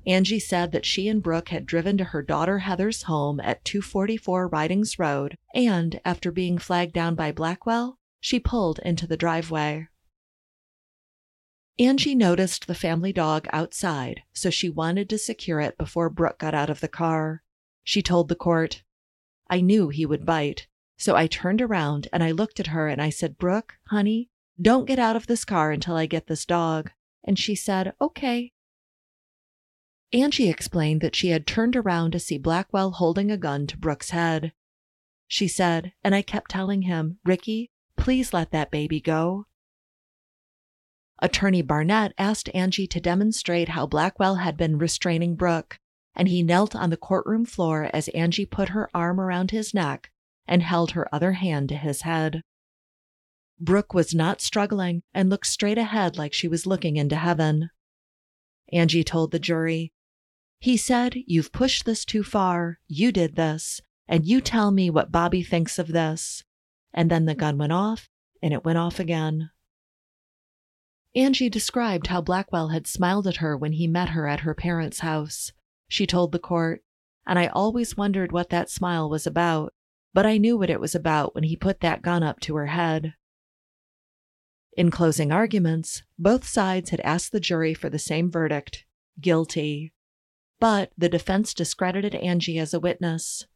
Angie 0.08 0.40
said 0.40 0.72
that 0.72 0.86
she 0.86 1.08
and 1.08 1.22
Brooke 1.22 1.50
had 1.50 1.68
driven 1.68 1.98
to 1.98 2.06
her 2.06 2.24
daughter 2.24 2.60
Heather's 2.60 3.04
home 3.04 3.40
at 3.40 3.64
244 3.66 4.48
Ridings 4.48 4.98
Road, 4.98 5.36
and 5.54 6.00
after 6.04 6.32
being 6.32 6.58
flagged 6.58 6.94
down 6.94 7.14
by 7.14 7.32
Blackwell, 7.32 8.00
she 8.20 8.40
pulled 8.40 8.80
into 8.80 9.06
the 9.06 9.18
driveway. 9.18 9.88
Angie 11.80 12.16
noticed 12.16 12.68
the 12.68 12.76
family 12.76 13.14
dog 13.14 13.48
outside, 13.52 14.22
so 14.34 14.50
she 14.50 14.70
wanted 14.70 15.10
to 15.10 15.18
secure 15.18 15.60
it 15.60 15.78
before 15.78 16.10
Brooke 16.10 16.40
got 16.40 16.54
out 16.54 16.70
of 16.70 16.80
the 16.80 16.88
car. 16.88 17.44
She 17.84 18.02
told 18.02 18.28
the 18.28 18.36
court, 18.36 18.84
I 19.50 19.62
knew 19.62 19.90
he 19.90 20.06
would 20.06 20.26
bite, 20.26 20.68
so 20.98 21.16
I 21.16 21.28
turned 21.28 21.62
around 21.62 22.08
and 22.14 22.24
I 22.24 22.32
looked 22.32 22.60
at 22.60 22.68
her 22.68 22.88
and 22.88 23.02
I 23.02 23.10
said, 23.10 23.38
Brooke, 23.38 23.76
honey, 23.88 24.30
don't 24.62 24.86
get 24.86 25.00
out 25.00 25.16
of 25.16 25.28
this 25.28 25.44
car 25.44 25.72
until 25.72 25.96
I 25.96 26.06
get 26.06 26.28
this 26.28 26.46
dog. 26.46 26.92
And 27.24 27.40
she 27.40 27.56
said, 27.56 27.94
okay. 28.00 28.52
Angie 30.14 30.50
explained 30.50 31.02
that 31.02 31.16
she 31.16 31.30
had 31.30 31.48
turned 31.48 31.76
around 31.76 32.12
to 32.12 32.20
see 32.20 32.38
Blackwell 32.38 32.92
holding 32.92 33.32
a 33.32 33.38
gun 33.38 33.66
to 33.68 33.78
Brooke's 33.78 34.12
head. 34.12 34.54
She 35.28 35.48
said, 35.48 35.94
and 36.04 36.14
I 36.14 36.22
kept 36.22 36.52
telling 36.52 36.84
him, 36.84 37.18
Ricky, 37.24 37.72
please 37.98 38.34
let 38.34 38.52
that 38.52 38.72
baby 38.72 39.00
go. 39.00 39.48
Attorney 41.22 41.62
Barnette 41.62 42.14
asked 42.18 42.50
Angie 42.54 42.88
to 42.88 43.00
demonstrate 43.00 43.70
how 43.70 43.86
Blackwell 43.86 44.36
had 44.36 44.58
been 44.58 44.78
restraining 44.78 45.36
Brooke, 45.36 45.78
and 46.16 46.28
he 46.28 46.42
knelt 46.42 46.76
on 46.76 46.90
the 46.90 46.98
courtroom 46.98 47.46
floor 47.46 47.90
as 47.94 48.08
Angie 48.10 48.46
put 48.46 48.70
her 48.70 48.90
arm 48.94 49.20
around 49.20 49.52
his 49.52 49.74
neck 49.74 50.12
and 50.48 50.64
held 50.64 50.92
her 50.92 51.14
other 51.14 51.34
hand 51.34 51.70
to 51.70 51.76
his 51.76 52.02
head. 52.02 52.42
Brooke 53.60 53.94
was 53.94 54.16
not 54.16 54.42
struggling 54.42 55.04
and 55.14 55.30
looked 55.30 55.46
straight 55.46 55.78
ahead 55.78 56.18
like 56.18 56.34
she 56.34 56.48
was 56.48 56.66
looking 56.66 56.98
into 56.98 57.16
heaven. 57.16 57.70
Angie 58.74 59.04
told 59.04 59.32
the 59.32 59.40
jury, 59.40 59.94
he 60.62 60.78
said, 60.78 61.16
You've 61.26 61.52
pushed 61.52 61.86
this 61.86 62.06
too 62.06 62.24
far. 62.24 62.80
You 62.88 63.12
did 63.12 63.36
this. 63.36 63.82
And 64.08 64.26
you 64.26 64.42
tell 64.42 64.70
me 64.70 64.92
what 64.92 65.12
Bobby 65.12 65.42
thinks 65.42 65.80
of 65.80 65.88
this. 65.88 66.44
And 66.94 67.10
then 67.10 67.26
the 67.26 67.34
gun 67.34 67.58
went 67.58 67.72
off, 67.72 68.10
and 68.44 68.54
it 68.54 68.64
went 68.64 68.78
off 68.78 69.00
again. 69.00 69.50
Angie 71.16 71.50
described 71.50 72.08
how 72.08 72.22
Blackwell 72.22 72.70
had 72.70 72.88
smiled 72.88 73.28
at 73.28 73.38
her 73.38 73.58
when 73.58 73.74
he 73.74 73.88
met 73.88 74.10
her 74.10 74.28
at 74.28 74.42
her 74.42 74.54
parents' 74.54 75.00
house. 75.00 75.52
She 75.88 76.08
told 76.08 76.32
the 76.32 76.40
court, 76.40 76.84
and 77.28 77.38
I 77.38 77.48
always 77.48 77.98
wondered 77.98 78.32
what 78.32 78.50
that 78.50 78.70
smile 78.70 79.10
was 79.10 79.28
about, 79.28 79.74
but 80.14 80.26
I 80.26 80.38
knew 80.38 80.58
what 80.58 80.70
it 80.70 80.80
was 80.80 80.96
about 80.96 81.36
when 81.36 81.44
he 81.44 81.56
put 81.56 81.82
that 81.82 82.02
gun 82.02 82.24
up 82.24 82.40
to 82.42 82.56
her 82.56 82.68
head. 82.68 83.16
In 84.78 84.90
closing 84.90 85.32
arguments, 85.32 86.04
both 86.18 86.48
sides 86.48 86.92
had 86.92 87.02
asked 87.02 87.32
the 87.32 87.40
jury 87.40 87.74
for 87.74 87.90
the 87.90 88.00
same 88.00 88.32
verdict 88.32 88.86
guilty 89.20 89.92
but 90.62 90.92
the 90.96 91.10
defense 91.10 91.56
discredited 91.56 92.14
Angie 92.14 92.60
as 92.60 92.72
a 92.74 92.80
witness. 92.80 93.48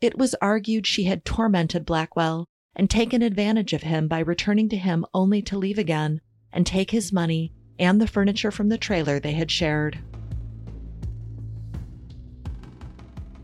It 0.00 0.16
was 0.16 0.36
argued 0.40 0.86
she 0.86 1.04
had 1.04 1.24
tormented 1.24 1.84
Blackwell 1.84 2.46
and 2.76 2.88
taken 2.88 3.22
advantage 3.22 3.72
of 3.72 3.82
him 3.82 4.06
by 4.06 4.20
returning 4.20 4.68
to 4.68 4.76
him 4.76 5.04
only 5.12 5.42
to 5.42 5.58
leave 5.58 5.78
again 5.78 6.20
and 6.52 6.66
take 6.66 6.90
his 6.90 7.12
money 7.12 7.52
and 7.78 8.00
the 8.00 8.06
furniture 8.06 8.50
from 8.50 8.68
the 8.68 8.78
trailer 8.78 9.20
they 9.20 9.32
had 9.32 9.50
shared. 9.50 9.98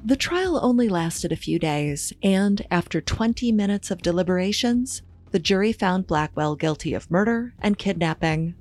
The 0.05 0.17
trial 0.17 0.59
only 0.63 0.89
lasted 0.89 1.33
a 1.33 1.37
few 1.37 1.59
days, 1.59 2.13
and 2.23 2.67
after 2.71 3.01
20 3.01 3.53
minutes 3.53 3.91
of 3.91 4.03
deliberations, 4.03 5.01
the 5.31 5.39
jury 5.39 5.73
found 5.73 6.07
Blackwell 6.07 6.57
guilty 6.57 6.93
of 6.93 7.11
murder 7.11 7.55
and 7.59 7.79
kidnapping. 7.79 8.55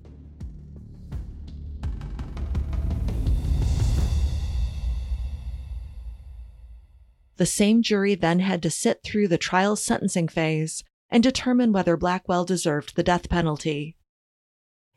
The 7.36 7.46
same 7.46 7.82
jury 7.82 8.16
then 8.16 8.40
had 8.40 8.62
to 8.64 8.70
sit 8.70 9.04
through 9.04 9.28
the 9.28 9.38
trial 9.38 9.76
sentencing 9.76 10.30
phase 10.30 10.84
and 11.10 11.22
determine 11.22 11.74
whether 11.74 11.98
Blackwell 11.98 12.46
deserved 12.46 12.96
the 12.96 13.04
death 13.04 13.28
penalty. 13.28 13.98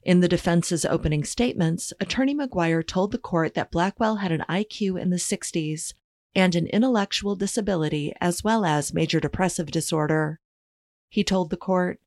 In 0.07 0.21
the 0.21 0.29
defense's 0.29 0.85
opening 0.85 1.25
statements, 1.25 1.93
Attorney 1.99 2.33
McGuire 2.33 2.87
told 2.87 3.11
the 3.11 3.19
court 3.19 3.55
that 3.55 3.73
Blackwell 3.73 4.19
had 4.19 4.31
an 4.31 4.45
IQ 4.49 5.01
in 5.01 5.11
the 5.11 5.17
60s 5.17 5.95
and 6.33 6.55
an 6.55 6.69
intellectual 6.69 7.35
disability 7.35 8.13
as 8.21 8.45
well 8.45 8.65
as 8.65 8.95
major 8.95 9.19
depressive 9.19 9.69
disorder. 9.73 10.39
He 11.09 11.25
told 11.25 11.51
the 11.51 11.57
court, 11.57 11.99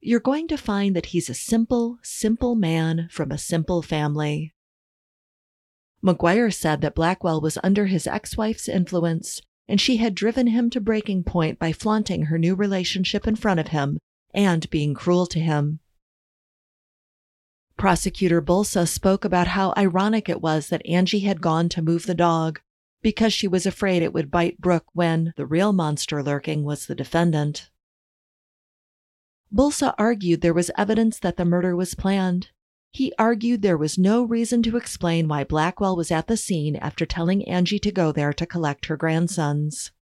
You're 0.00 0.18
going 0.18 0.48
to 0.48 0.56
find 0.56 0.96
that 0.96 1.06
he's 1.06 1.30
a 1.30 1.34
simple, 1.34 2.00
simple 2.02 2.56
man 2.56 3.06
from 3.12 3.30
a 3.30 3.38
simple 3.38 3.80
family. 3.80 4.52
McGuire 6.02 6.52
said 6.52 6.80
that 6.80 6.96
Blackwell 6.96 7.40
was 7.40 7.58
under 7.62 7.86
his 7.86 8.08
ex 8.08 8.36
wife's 8.36 8.68
influence 8.68 9.40
and 9.68 9.80
she 9.80 9.98
had 9.98 10.16
driven 10.16 10.48
him 10.48 10.68
to 10.70 10.80
breaking 10.80 11.22
point 11.22 11.60
by 11.60 11.70
flaunting 11.70 12.22
her 12.24 12.38
new 12.38 12.56
relationship 12.56 13.28
in 13.28 13.36
front 13.36 13.60
of 13.60 13.68
him 13.68 14.00
and 14.34 14.68
being 14.70 14.94
cruel 14.94 15.26
to 15.26 15.38
him. 15.38 15.78
Prosecutor 17.80 18.40
Bulsa 18.40 18.86
spoke 18.86 19.24
about 19.24 19.48
how 19.48 19.74
ironic 19.76 20.28
it 20.28 20.40
was 20.40 20.68
that 20.68 20.86
Angie 20.86 21.20
had 21.20 21.40
gone 21.40 21.68
to 21.70 21.82
move 21.82 22.06
the 22.06 22.14
dog 22.14 22.60
because 23.02 23.32
she 23.32 23.48
was 23.48 23.66
afraid 23.66 24.02
it 24.02 24.12
would 24.12 24.30
bite 24.30 24.60
Brooke 24.60 24.86
when 24.92 25.32
the 25.36 25.46
real 25.46 25.72
monster 25.72 26.22
lurking 26.22 26.62
was 26.62 26.86
the 26.86 26.94
defendant. 26.94 27.70
Bulsa 29.52 29.94
argued 29.98 30.42
there 30.42 30.54
was 30.54 30.70
evidence 30.76 31.18
that 31.18 31.36
the 31.36 31.44
murder 31.44 31.74
was 31.74 31.94
planned 31.94 32.50
he 32.92 33.12
argued 33.18 33.62
there 33.62 33.78
was 33.78 33.98
no 33.98 34.24
reason 34.24 34.62
to 34.64 34.76
explain 34.76 35.28
why 35.28 35.44
Blackwell 35.44 35.96
was 35.96 36.10
at 36.10 36.26
the 36.26 36.36
scene 36.36 36.74
after 36.76 37.06
telling 37.06 37.46
Angie 37.48 37.78
to 37.78 37.92
go 37.92 38.10
there 38.10 38.32
to 38.32 38.46
collect 38.46 38.86
her 38.86 38.96
grandsons. 38.96 39.92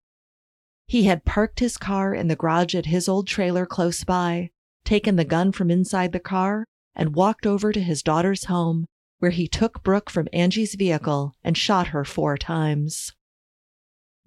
He 0.87 1.05
had 1.05 1.27
parked 1.27 1.61
his 1.61 1.77
car 1.77 2.15
in 2.15 2.29
the 2.29 2.37
garage 2.37 2.75
at 2.75 2.87
his 2.87 3.09
old 3.09 3.27
trailer 3.27 3.67
close 3.67 4.05
by, 4.05 4.51
taken 4.85 5.17
the 5.17 5.25
gun 5.27 5.53
from 5.53 5.71
inside 5.71 6.13
the 6.13 6.21
car, 6.21 6.65
and 6.99 7.15
walked 7.15 7.47
over 7.47 7.73
to 7.73 7.81
his 7.81 8.03
daughter's 8.03 8.45
home, 8.47 8.87
where 9.21 9.31
he 9.31 9.49
took 9.49 9.83
Brooke 9.83 10.11
from 10.11 10.29
Angie's 10.33 10.75
vehicle 10.75 11.33
and 11.43 11.57
shot 11.57 11.89
her 11.89 12.05
four 12.05 12.37
times. 12.37 13.15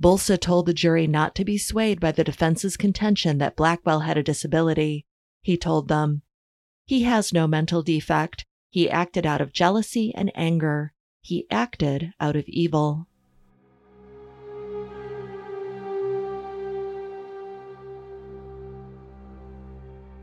Bulsa 0.01 0.39
told 0.39 0.65
the 0.65 0.73
jury 0.73 1.05
not 1.05 1.35
to 1.35 1.45
be 1.45 1.57
swayed 1.59 1.99
by 1.99 2.11
the 2.11 2.23
defense's 2.23 2.75
contention 2.75 3.37
that 3.37 3.55
Blackwell 3.55 3.99
had 3.99 4.17
a 4.17 4.23
disability. 4.23 5.05
He 5.43 5.57
told 5.57 5.89
them, 5.89 6.23
He 6.85 7.03
has 7.03 7.31
no 7.31 7.45
mental 7.45 7.83
defect. 7.83 8.45
He 8.71 8.89
acted 8.89 9.27
out 9.27 9.41
of 9.41 9.53
jealousy 9.53 10.11
and 10.15 10.31
anger. 10.33 10.93
He 11.21 11.45
acted 11.51 12.13
out 12.19 12.35
of 12.35 12.47
evil. 12.47 13.07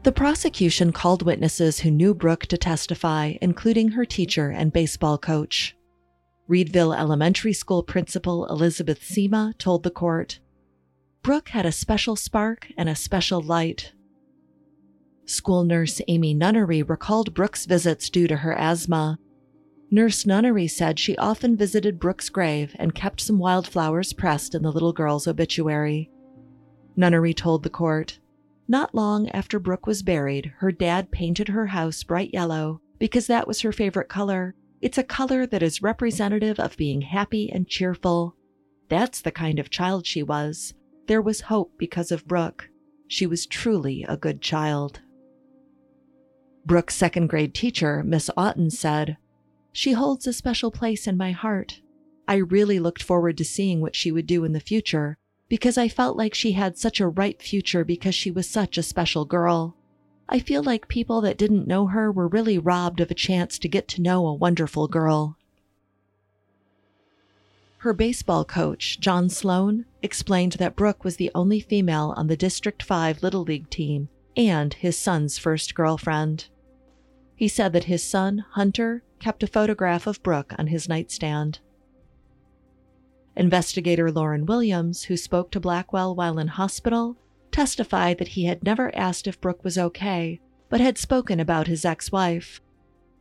The 0.09 0.13
prosecution 0.13 0.91
called 0.91 1.21
witnesses 1.21 1.81
who 1.81 1.91
knew 1.91 2.15
Brooke 2.15 2.47
to 2.47 2.57
testify, 2.57 3.35
including 3.43 3.91
her 3.91 4.07
teacher 4.07 4.49
and 4.49 4.73
baseball 4.73 5.19
coach. 5.19 5.77
Reidville 6.49 6.99
Elementary 6.99 7.53
School 7.53 7.83
principal 7.83 8.47
Elizabeth 8.47 9.05
Sema 9.05 9.53
told 9.59 9.83
the 9.83 9.91
court 9.91 10.41
Brooke 11.23 11.51
had 11.51 11.67
a 11.67 11.73
special 11.73 12.17
spark 12.17 12.69
and 12.79 12.89
a 12.89 12.95
special 12.95 13.43
light. 13.43 13.93
School 15.27 15.63
nurse 15.63 16.01
Amy 16.09 16.33
Nunnery 16.33 16.83
recalled 16.83 17.35
Brooke's 17.35 17.67
visits 17.67 18.09
due 18.09 18.27
to 18.29 18.37
her 18.37 18.55
asthma. 18.55 19.19
Nurse 19.91 20.25
Nunnery 20.25 20.69
said 20.69 20.99
she 20.99 21.19
often 21.19 21.55
visited 21.55 22.01
Brooke's 22.01 22.31
grave 22.31 22.75
and 22.79 22.95
kept 22.95 23.21
some 23.21 23.39
wildflowers 23.39 24.15
pressed 24.15 24.55
in 24.55 24.63
the 24.63 24.73
little 24.73 24.95
girl's 24.95 25.29
obituary. 25.29 26.11
Nunnery 26.97 27.35
told 27.35 27.63
the 27.63 27.69
court 27.69 28.19
not 28.69 28.95
long 28.95 29.31
after 29.31 29.59
Brooke 29.59 29.87
was 29.87 30.03
buried, 30.03 30.53
her 30.59 30.71
dad 30.71 31.11
painted 31.11 31.49
her 31.49 31.67
house 31.67 32.03
bright 32.03 32.31
yellow 32.35 32.83
because 32.99 33.27
that 33.27 33.49
was 33.49 33.63
her 33.63 33.73
favorite 33.73 34.09
color. 34.09 34.55
It's 34.83 34.99
a 34.99 35.03
color 35.03 35.47
that 35.47 35.63
is 35.63 35.83
representative 35.83 36.61
of 36.61 36.77
being 36.77 37.01
happy 37.01 37.51
and 37.51 37.67
cheerful. 37.67 38.37
That's 38.89 39.23
the 39.23 39.31
kind 39.31 39.59
of 39.59 39.71
child 39.71 40.07
she 40.07 40.23
was. 40.23 40.75
There 41.07 41.23
was 41.23 41.43
hope 41.43 41.73
because 41.79 42.13
of 42.13 42.29
Brooke. 42.29 42.69
She 43.07 43.27
was 43.27 43.47
truly 43.47 44.05
a 44.07 44.19
good 44.19 44.43
child. 44.43 45.01
Brooke's 46.67 46.95
second 46.95 47.29
grade 47.29 47.55
teacher, 47.55 48.03
Miss 48.03 48.29
Otten, 48.37 48.71
said, 48.71 49.17
She 49.73 49.93
holds 49.93 50.27
a 50.27 50.33
special 50.35 50.71
place 50.71 51.07
in 51.07 51.17
my 51.17 51.33
heart. 51.33 51.81
I 52.29 52.37
really 52.37 52.79
looked 52.79 53.03
forward 53.03 53.39
to 53.39 53.45
seeing 53.45 53.81
what 53.81 53.97
she 53.97 54.13
would 54.13 54.27
do 54.27 54.45
in 54.45 54.53
the 54.53 54.61
future 54.61 55.17
because 55.49 55.79
I 55.79 55.89
felt 55.89 56.17
like 56.17 56.35
she 56.35 56.53
had 56.53 56.77
such 56.77 57.01
a 57.01 57.09
ripe 57.09 57.41
future 57.41 57.85
because 57.85 58.15
she 58.15 58.31
was 58.31 58.49
such 58.49 58.77
a 58.77 58.83
special 58.83 59.25
girl. 59.25 59.75
I 60.29 60.41
feel 60.41 60.63
like 60.63 60.89
people 60.89 61.21
that 61.23 61.39
didn't 61.39 61.67
know 61.67 61.87
her 61.87 62.13
were 62.13 62.29
really 62.29 62.59
robbed 62.59 63.01
of 63.01 63.11
a 63.11 63.15
chance 63.15 63.59
to 63.59 63.69
get 63.69 63.89
to 63.89 64.03
know 64.03 64.27
a 64.27 64.35
wonderful 64.35 64.87
girl. 64.87 65.37
Her 67.79 67.95
baseball 67.95 68.45
coach, 68.45 68.99
John 69.01 69.29
Sloan, 69.29 69.87
explained 70.03 70.55
that 70.55 70.77
Brooke 70.77 71.05
was 71.05 71.17
the 71.17 71.31
only 71.35 71.61
female 71.61 72.13
on 72.17 72.27
the 72.27 72.37
District 72.37 72.83
5 72.83 73.23
Little 73.23 73.43
League 73.43 73.71
team 73.71 74.09
and 74.37 74.75
his 74.75 74.99
son's 74.99 75.39
first 75.39 75.75
girlfriend. 75.75 76.49
He 77.35 77.49
said 77.49 77.73
that 77.73 77.85
his 77.85 78.03
son, 78.03 78.45
Hunter, 78.51 79.03
kept 79.21 79.43
a 79.43 79.47
photograph 79.47 80.07
of 80.07 80.23
Brooke 80.23 80.55
on 80.59 80.67
his 80.67 80.89
nightstand. 80.89 81.61
Investigator 83.39 84.11
Lauren 84.11 84.47
Williams, 84.47 85.05
who 85.05 85.17
spoke 85.17 85.53
to 85.53 85.61
Blackwell 85.61 86.15
while 86.15 86.39
in 86.41 86.49
hospital, 86.49 87.17
testified 87.53 88.19
that 88.19 88.29
he 88.29 88.47
had 88.47 88.65
never 88.65 88.95
asked 88.97 89.29
if 89.29 89.41
Brooke 89.41 89.63
was 89.63 89.79
okay, 89.79 90.41
but 90.69 90.81
had 90.81 90.99
spoken 90.99 91.39
about 91.39 91.69
his 91.69 91.85
ex 91.85 92.11
wife. 92.11 92.61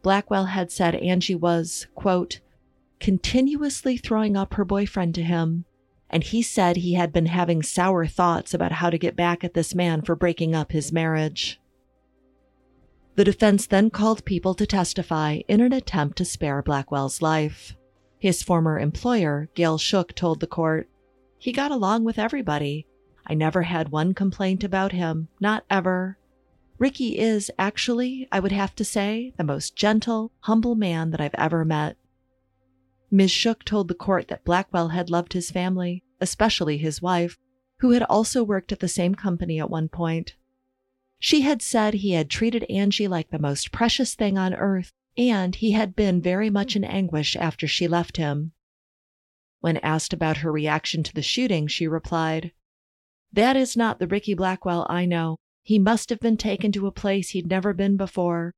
Blackwell 0.02 0.46
had 0.46 0.72
said 0.72 0.96
Angie 0.96 1.36
was, 1.36 1.86
quote, 1.94 2.40
continuously 3.00 3.96
throwing 3.96 4.36
up 4.36 4.56
her 4.56 4.66
boyfriend 4.66 5.14
to 5.16 5.24
him, 5.24 5.66
and 6.10 6.24
he 6.24 6.42
said 6.42 6.78
he 6.78 6.96
had 6.96 7.14
been 7.14 7.28
having 7.28 7.62
sour 7.62 8.08
thoughts 8.08 8.56
about 8.56 8.72
how 8.72 8.90
to 8.90 8.98
get 8.98 9.16
back 9.16 9.44
at 9.44 9.54
this 9.54 9.76
man 9.76 10.02
for 10.02 10.16
breaking 10.16 10.56
up 10.56 10.72
his 10.72 10.92
marriage. 10.92 11.60
The 13.16 13.24
defense 13.24 13.68
then 13.68 13.92
called 13.92 14.26
people 14.26 14.56
to 14.56 14.66
testify 14.66 15.42
in 15.48 15.62
an 15.62 15.74
attempt 15.74 16.18
to 16.18 16.26
spare 16.26 16.64
Blackwell's 16.64 17.22
life. 17.22 17.76
His 18.28 18.44
former 18.44 18.78
employer, 18.78 19.48
Gail 19.56 19.78
Shook, 19.78 20.14
told 20.14 20.42
the 20.42 20.48
court, 20.48 20.90
He 21.38 21.54
got 21.54 21.72
along 21.72 22.04
with 22.04 22.20
everybody. 22.20 22.86
I 23.26 23.34
never 23.34 23.62
had 23.62 23.88
one 23.88 24.14
complaint 24.14 24.66
about 24.66 24.92
him, 24.92 25.30
not 25.40 25.64
ever. 25.70 26.18
Ricky 26.78 27.18
is 27.18 27.50
actually, 27.58 28.28
I 28.30 28.42
would 28.42 28.52
have 28.52 28.76
to 28.76 28.84
say, 28.84 29.32
the 29.38 29.46
most 29.46 29.78
gentle, 29.78 30.34
humble 30.42 30.76
man 30.76 31.12
that 31.12 31.22
I've 31.22 31.36
ever 31.36 31.64
met. 31.64 31.96
Ms. 33.10 33.32
Shook 33.32 33.64
told 33.64 33.88
the 33.88 33.94
court 33.94 34.28
that 34.28 34.44
Blackwell 34.44 34.90
had 34.90 35.10
loved 35.10 35.32
his 35.32 35.50
family, 35.50 36.04
especially 36.20 36.78
his 36.78 37.02
wife, 37.02 37.38
who 37.80 37.92
had 37.92 38.04
also 38.04 38.44
worked 38.44 38.74
at 38.74 38.82
the 38.82 38.90
same 38.90 39.16
company 39.16 39.58
at 39.58 39.70
one 39.70 39.88
point. 39.88 40.36
She 41.18 41.44
had 41.44 41.62
said 41.62 41.94
he 41.94 42.12
had 42.12 42.30
treated 42.30 42.66
Angie 42.70 43.08
like 43.08 43.30
the 43.30 43.40
most 43.40 43.72
precious 43.72 44.16
thing 44.16 44.38
on 44.38 44.54
earth 44.54 44.92
and 45.18 45.56
he 45.56 45.72
had 45.72 45.96
been 45.96 46.22
very 46.22 46.50
much 46.50 46.76
in 46.76 46.84
anguish 46.84 47.36
after 47.36 47.68
she 47.68 47.88
left 47.88 48.18
him. 48.18 48.52
When 49.60 49.78
asked 49.78 50.14
about 50.14 50.38
her 50.38 50.52
reaction 50.52 51.02
to 51.04 51.14
the 51.14 51.24
shooting, 51.24 51.68
she 51.68 51.88
replied, 51.88 52.52
That 53.34 53.56
is 53.58 53.76
not 53.76 53.98
the 53.98 54.08
Ricky 54.08 54.36
Blackwell 54.36 54.86
I 54.90 55.06
know. 55.06 55.38
He 55.64 55.80
must 55.80 56.10
have 56.12 56.20
been 56.20 56.38
taken 56.38 56.72
to 56.74 56.88
a 56.88 56.92
place 56.92 57.30
he'd 57.30 57.48
never 57.48 57.74
been 57.74 57.98
before. 57.98 58.54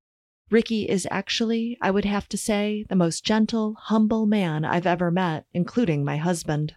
Ricky 0.51 0.89
is 0.89 1.07
actually, 1.09 1.77
I 1.81 1.91
would 1.91 2.05
have 2.05 2.27
to 2.29 2.37
say, 2.37 2.85
the 2.89 2.95
most 2.95 3.23
gentle, 3.23 3.75
humble 3.79 4.25
man 4.25 4.65
I've 4.65 4.87
ever 4.87 5.09
met, 5.09 5.45
including 5.53 6.03
my 6.03 6.17
husband. 6.17 6.75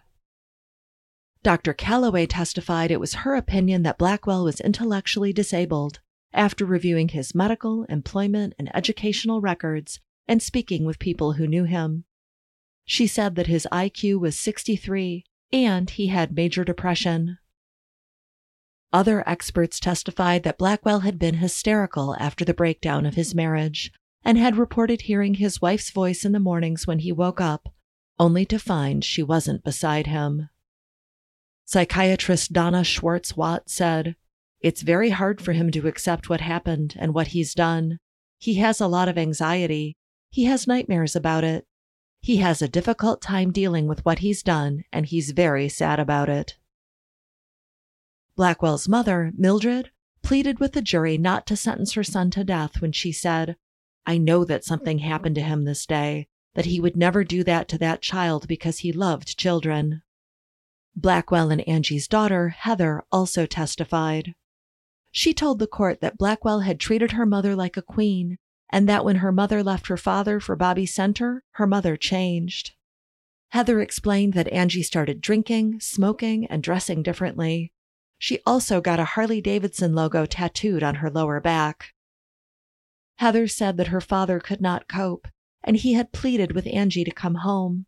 Dr. 1.43 1.73
Calloway 1.73 2.25
testified 2.25 2.89
it 2.89 2.99
was 2.99 3.15
her 3.15 3.35
opinion 3.35 3.83
that 3.83 3.97
Blackwell 3.97 4.45
was 4.45 4.61
intellectually 4.61 5.33
disabled 5.33 5.99
after 6.33 6.65
reviewing 6.65 7.09
his 7.09 7.35
medical, 7.35 7.83
employment, 7.85 8.53
and 8.57 8.75
educational 8.75 9.41
records 9.41 9.99
and 10.27 10.41
speaking 10.41 10.85
with 10.85 10.99
people 10.99 11.33
who 11.33 11.47
knew 11.47 11.65
him. 11.65 12.05
She 12.85 13.07
said 13.07 13.35
that 13.35 13.47
his 13.47 13.67
IQ 13.71 14.19
was 14.19 14.37
63 14.37 15.25
and 15.51 15.89
he 15.89 16.07
had 16.07 16.35
major 16.35 16.63
depression. 16.63 17.37
Other 18.91 19.27
experts 19.27 19.79
testified 19.79 20.43
that 20.43 20.57
Blackwell 20.57 21.01
had 21.01 21.17
been 21.17 21.35
hysterical 21.35 22.15
after 22.19 22.45
the 22.45 22.53
breakdown 22.53 23.05
of 23.05 23.15
his 23.15 23.33
marriage 23.33 23.91
and 24.23 24.37
had 24.37 24.57
reported 24.57 25.01
hearing 25.01 25.35
his 25.35 25.61
wife's 25.61 25.89
voice 25.89 26.25
in 26.25 26.31
the 26.31 26.39
mornings 26.39 26.87
when 26.87 26.99
he 26.99 27.11
woke 27.11 27.41
up, 27.41 27.73
only 28.19 28.45
to 28.45 28.59
find 28.59 29.03
she 29.03 29.23
wasn't 29.23 29.63
beside 29.63 30.07
him. 30.07 30.49
Psychiatrist 31.65 32.53
Donna 32.53 32.83
Schwartz 32.83 33.35
Watt 33.35 33.69
said, 33.69 34.15
it's 34.63 34.81
very 34.81 35.09
hard 35.09 35.41
for 35.41 35.51
him 35.51 35.69
to 35.71 35.87
accept 35.89 36.29
what 36.29 36.39
happened 36.39 36.95
and 36.97 37.13
what 37.13 37.27
he's 37.27 37.53
done. 37.53 37.99
He 38.39 38.55
has 38.55 38.79
a 38.79 38.87
lot 38.87 39.09
of 39.09 39.17
anxiety. 39.17 39.97
He 40.29 40.45
has 40.45 40.65
nightmares 40.65 41.15
about 41.15 41.43
it. 41.43 41.65
He 42.21 42.37
has 42.37 42.61
a 42.61 42.69
difficult 42.69 43.21
time 43.21 43.51
dealing 43.51 43.87
with 43.87 44.05
what 44.05 44.19
he's 44.19 44.41
done, 44.41 44.85
and 44.93 45.05
he's 45.05 45.31
very 45.31 45.67
sad 45.67 45.99
about 45.99 46.29
it. 46.29 46.55
Blackwell's 48.37 48.87
mother, 48.87 49.33
Mildred, 49.37 49.91
pleaded 50.21 50.59
with 50.61 50.71
the 50.71 50.81
jury 50.81 51.17
not 51.17 51.45
to 51.47 51.57
sentence 51.57 51.93
her 51.93 52.03
son 52.03 52.31
to 52.31 52.45
death 52.45 52.81
when 52.81 52.93
she 52.93 53.11
said, 53.11 53.57
I 54.05 54.17
know 54.17 54.45
that 54.45 54.63
something 54.63 54.99
happened 54.99 55.35
to 55.35 55.41
him 55.41 55.65
this 55.65 55.85
day, 55.85 56.27
that 56.55 56.65
he 56.65 56.79
would 56.79 56.95
never 56.95 57.25
do 57.25 57.43
that 57.43 57.67
to 57.67 57.77
that 57.79 58.01
child 58.01 58.47
because 58.47 58.79
he 58.79 58.93
loved 58.93 59.37
children. 59.37 60.03
Blackwell 60.95 61.51
and 61.51 61.67
Angie's 61.67 62.07
daughter, 62.07 62.49
Heather, 62.49 63.03
also 63.11 63.45
testified. 63.45 64.35
She 65.15 65.31
told 65.31 65.59
the 65.59 65.67
court 65.67 66.01
that 66.01 66.17
Blackwell 66.17 66.61
had 66.61 66.79
treated 66.79 67.11
her 67.11 67.25
mother 67.25 67.55
like 67.55 67.77
a 67.77 67.83
queen, 67.83 68.39
and 68.71 68.89
that 68.89 69.05
when 69.05 69.17
her 69.17 69.31
mother 69.31 69.61
left 69.61 69.85
her 69.85 69.95
father 69.95 70.39
for 70.39 70.55
Bobby 70.55 70.87
Center, 70.87 71.43
her 71.51 71.67
mother 71.67 71.95
changed. 71.95 72.71
Heather 73.49 73.79
explained 73.79 74.33
that 74.33 74.51
Angie 74.51 74.81
started 74.81 75.21
drinking, 75.21 75.79
smoking, 75.81 76.47
and 76.47 76.63
dressing 76.63 77.03
differently. 77.03 77.71
She 78.17 78.39
also 78.43 78.81
got 78.81 78.99
a 78.99 79.05
Harley 79.05 79.39
Davidson 79.39 79.93
logo 79.93 80.25
tattooed 80.25 80.81
on 80.81 80.95
her 80.95 81.11
lower 81.11 81.39
back. 81.39 81.93
Heather 83.17 83.47
said 83.47 83.77
that 83.77 83.89
her 83.89 84.01
father 84.01 84.39
could 84.39 84.61
not 84.61 84.87
cope, 84.87 85.27
and 85.63 85.77
he 85.77 85.93
had 85.93 86.11
pleaded 86.11 86.53
with 86.53 86.65
Angie 86.65 87.03
to 87.03 87.11
come 87.11 87.35
home. 87.35 87.85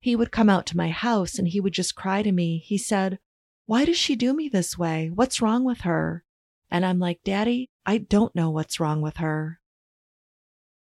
He 0.00 0.14
would 0.14 0.32
come 0.32 0.50
out 0.50 0.66
to 0.66 0.76
my 0.76 0.90
house 0.90 1.38
and 1.38 1.48
he 1.48 1.60
would 1.60 1.72
just 1.72 1.94
cry 1.94 2.22
to 2.22 2.30
me. 2.30 2.58
He 2.58 2.76
said, 2.76 3.18
why 3.70 3.84
does 3.84 3.96
she 3.96 4.16
do 4.16 4.34
me 4.34 4.48
this 4.48 4.76
way? 4.76 5.12
What's 5.14 5.40
wrong 5.40 5.62
with 5.62 5.82
her? 5.82 6.24
And 6.72 6.84
I'm 6.84 6.98
like, 6.98 7.20
Daddy, 7.22 7.70
I 7.86 7.98
don't 7.98 8.34
know 8.34 8.50
what's 8.50 8.80
wrong 8.80 9.00
with 9.00 9.18
her. 9.18 9.60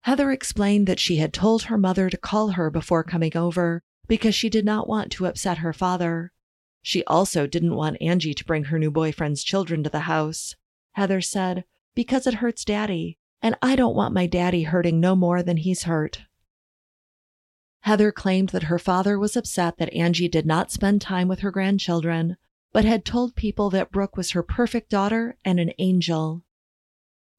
Heather 0.00 0.32
explained 0.32 0.88
that 0.88 0.98
she 0.98 1.18
had 1.18 1.32
told 1.32 1.62
her 1.62 1.78
mother 1.78 2.10
to 2.10 2.16
call 2.16 2.48
her 2.48 2.70
before 2.70 3.04
coming 3.04 3.36
over 3.36 3.84
because 4.08 4.34
she 4.34 4.50
did 4.50 4.64
not 4.64 4.88
want 4.88 5.12
to 5.12 5.26
upset 5.26 5.58
her 5.58 5.72
father. 5.72 6.32
She 6.82 7.04
also 7.04 7.46
didn't 7.46 7.76
want 7.76 8.02
Angie 8.02 8.34
to 8.34 8.44
bring 8.44 8.64
her 8.64 8.78
new 8.80 8.90
boyfriend's 8.90 9.44
children 9.44 9.84
to 9.84 9.90
the 9.90 10.10
house. 10.10 10.56
Heather 10.94 11.20
said, 11.20 11.62
because 11.94 12.26
it 12.26 12.34
hurts 12.34 12.64
Daddy, 12.64 13.18
and 13.40 13.56
I 13.62 13.76
don't 13.76 13.94
want 13.94 14.14
my 14.14 14.26
daddy 14.26 14.64
hurting 14.64 14.98
no 14.98 15.14
more 15.14 15.44
than 15.44 15.58
he's 15.58 15.84
hurt. 15.84 16.22
Heather 17.82 18.10
claimed 18.10 18.48
that 18.48 18.64
her 18.64 18.80
father 18.80 19.16
was 19.16 19.36
upset 19.36 19.76
that 19.76 19.94
Angie 19.94 20.26
did 20.26 20.44
not 20.44 20.72
spend 20.72 21.00
time 21.00 21.28
with 21.28 21.38
her 21.38 21.52
grandchildren, 21.52 22.36
but 22.74 22.84
had 22.84 23.04
told 23.04 23.36
people 23.36 23.70
that 23.70 23.92
Brooke 23.92 24.16
was 24.16 24.32
her 24.32 24.42
perfect 24.42 24.90
daughter 24.90 25.38
and 25.44 25.60
an 25.60 25.72
angel. 25.78 26.42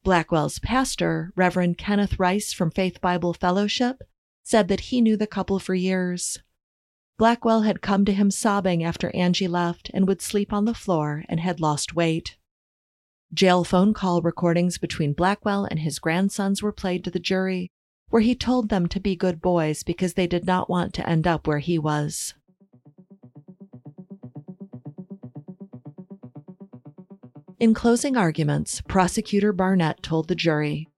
Blackwell's 0.02 0.60
pastor, 0.60 1.34
Reverend 1.36 1.78
Kenneth 1.78 2.18
Rice 2.18 2.54
from 2.54 2.72
Faith 2.72 3.02
Bible 3.02 3.34
Fellowship, 3.34 4.02
said 4.44 4.70
that 4.70 4.80
he 4.80 5.02
knew 5.02 5.18
the 5.18 5.28
couple 5.28 5.60
for 5.60 5.76
years. 5.76 6.40
Blackwell 7.18 7.64
had 7.64 7.82
come 7.82 8.06
to 8.06 8.14
him 8.14 8.32
sobbing 8.32 8.82
after 8.82 9.14
Angie 9.14 9.48
left 9.48 9.92
and 9.94 10.08
would 10.08 10.22
sleep 10.22 10.54
on 10.54 10.64
the 10.64 10.74
floor 10.74 11.26
and 11.28 11.42
had 11.42 11.60
lost 11.60 11.96
weight. 11.96 12.38
Jail 13.34 13.66
phone 13.66 13.94
call 13.94 14.22
recordings 14.22 14.78
between 14.78 15.12
Blackwell 15.12 15.66
and 15.66 15.80
his 15.80 16.00
grandsons 16.00 16.64
were 16.64 16.72
played 16.72 17.04
to 17.04 17.12
the 17.12 17.20
jury, 17.20 17.72
where 18.10 18.22
he 18.22 18.36
told 18.36 18.70
them 18.70 18.88
to 18.88 19.02
be 19.02 19.18
good 19.18 19.42
boys 19.42 19.84
because 19.84 20.14
they 20.14 20.28
did 20.28 20.46
not 20.46 20.70
want 20.70 20.94
to 20.94 21.10
end 21.10 21.28
up 21.28 21.46
where 21.46 21.60
he 21.60 21.78
was. 21.78 22.36
In 27.58 27.74
closing 27.74 28.18
arguments, 28.18 28.82
prosecutor 28.82 29.54
Barnette 29.54 30.04
told 30.04 30.28
the 30.28 30.36
jury 30.36 30.90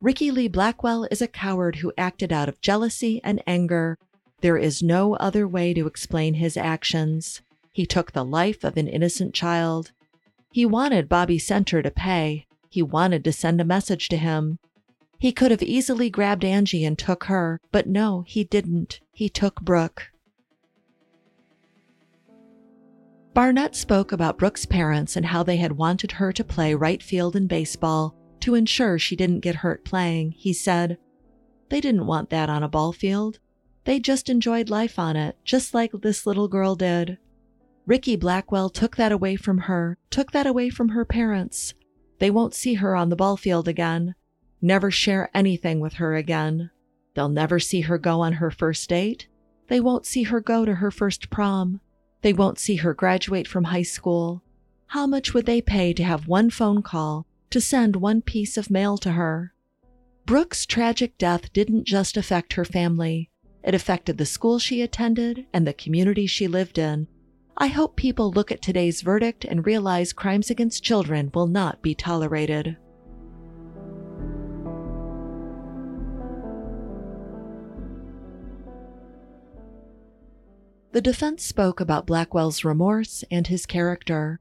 Ricky 0.00 0.30
Lee 0.30 0.48
Blackwell 0.48 1.06
is 1.10 1.20
a 1.20 1.28
coward 1.28 1.76
who 1.76 1.92
acted 1.98 2.32
out 2.32 2.48
of 2.48 2.62
jealousy 2.62 3.20
and 3.22 3.42
anger. 3.46 3.98
There 4.40 4.56
is 4.56 4.82
no 4.82 5.16
other 5.16 5.46
way 5.46 5.74
to 5.74 5.86
explain 5.86 6.34
his 6.34 6.56
actions. 6.56 7.42
He 7.72 7.84
took 7.84 8.12
the 8.12 8.24
life 8.24 8.64
of 8.64 8.78
an 8.78 8.88
innocent 8.88 9.34
child. 9.34 9.92
He 10.50 10.64
wanted 10.64 11.10
Bobby 11.10 11.38
Center 11.38 11.82
to 11.82 11.90
pay. 11.90 12.46
He 12.70 12.80
wanted 12.80 13.22
to 13.24 13.32
send 13.32 13.60
a 13.60 13.64
message 13.64 14.08
to 14.08 14.16
him. 14.16 14.58
He 15.18 15.30
could 15.30 15.50
have 15.50 15.62
easily 15.62 16.08
grabbed 16.08 16.44
Angie 16.44 16.86
and 16.86 16.98
took 16.98 17.24
her, 17.24 17.60
but 17.70 17.86
no, 17.86 18.24
he 18.26 18.44
didn't. 18.44 19.00
He 19.12 19.28
took 19.28 19.60
Brooke. 19.60 20.06
Barnette 23.38 23.76
spoke 23.76 24.10
about 24.10 24.36
Brooke's 24.36 24.66
parents 24.66 25.14
and 25.14 25.26
how 25.26 25.44
they 25.44 25.58
had 25.58 25.70
wanted 25.70 26.10
her 26.10 26.32
to 26.32 26.42
play 26.42 26.74
right 26.74 27.00
field 27.00 27.36
in 27.36 27.46
baseball 27.46 28.16
to 28.40 28.56
ensure 28.56 28.98
she 28.98 29.14
didn't 29.14 29.46
get 29.46 29.54
hurt 29.54 29.84
playing. 29.84 30.32
He 30.32 30.52
said, 30.52 30.98
They 31.68 31.80
didn't 31.80 32.08
want 32.08 32.30
that 32.30 32.50
on 32.50 32.64
a 32.64 32.68
ball 32.68 32.92
field. 32.92 33.38
They 33.84 34.00
just 34.00 34.28
enjoyed 34.28 34.70
life 34.70 34.98
on 34.98 35.14
it, 35.14 35.36
just 35.44 35.72
like 35.72 35.92
this 35.92 36.26
little 36.26 36.48
girl 36.48 36.74
did. 36.74 37.18
Ricky 37.86 38.16
Blackwell 38.16 38.70
took 38.70 38.96
that 38.96 39.12
away 39.12 39.36
from 39.36 39.58
her, 39.58 39.98
took 40.10 40.32
that 40.32 40.48
away 40.48 40.68
from 40.68 40.88
her 40.88 41.04
parents. 41.04 41.74
They 42.18 42.32
won't 42.32 42.54
see 42.54 42.74
her 42.74 42.96
on 42.96 43.08
the 43.08 43.14
ball 43.14 43.36
field 43.36 43.68
again 43.68 44.16
never 44.60 44.90
share 44.90 45.30
anything 45.32 45.78
with 45.78 45.92
her 45.92 46.16
again. 46.16 46.70
They'll 47.14 47.28
never 47.28 47.60
see 47.60 47.82
her 47.82 47.98
go 47.98 48.20
on 48.20 48.32
her 48.32 48.50
first 48.50 48.88
date. 48.88 49.28
They 49.68 49.78
won't 49.78 50.06
see 50.06 50.24
her 50.24 50.40
go 50.40 50.64
to 50.64 50.74
her 50.74 50.90
first 50.90 51.30
prom. 51.30 51.80
They 52.22 52.32
won't 52.32 52.58
see 52.58 52.76
her 52.76 52.94
graduate 52.94 53.46
from 53.46 53.64
high 53.64 53.82
school. 53.82 54.42
How 54.88 55.06
much 55.06 55.34
would 55.34 55.46
they 55.46 55.60
pay 55.60 55.92
to 55.92 56.02
have 56.02 56.26
one 56.26 56.50
phone 56.50 56.82
call, 56.82 57.26
to 57.50 57.60
send 57.60 57.96
one 57.96 58.22
piece 58.22 58.56
of 58.56 58.70
mail 58.70 58.98
to 58.98 59.12
her? 59.12 59.52
Brooke's 60.26 60.66
tragic 60.66 61.16
death 61.16 61.52
didn't 61.52 61.84
just 61.84 62.16
affect 62.16 62.54
her 62.54 62.64
family, 62.64 63.30
it 63.62 63.74
affected 63.74 64.18
the 64.18 64.26
school 64.26 64.58
she 64.58 64.82
attended 64.82 65.46
and 65.52 65.66
the 65.66 65.72
community 65.72 66.26
she 66.26 66.48
lived 66.48 66.78
in. 66.78 67.06
I 67.56 67.66
hope 67.66 67.96
people 67.96 68.30
look 68.30 68.52
at 68.52 68.62
today's 68.62 69.02
verdict 69.02 69.44
and 69.44 69.66
realize 69.66 70.12
crimes 70.12 70.50
against 70.50 70.84
children 70.84 71.30
will 71.34 71.48
not 71.48 71.82
be 71.82 71.94
tolerated. 71.94 72.76
The 80.92 81.00
defense 81.02 81.44
spoke 81.44 81.80
about 81.80 82.06
Blackwell's 82.06 82.64
remorse 82.64 83.22
and 83.30 83.46
his 83.46 83.66
character. 83.66 84.40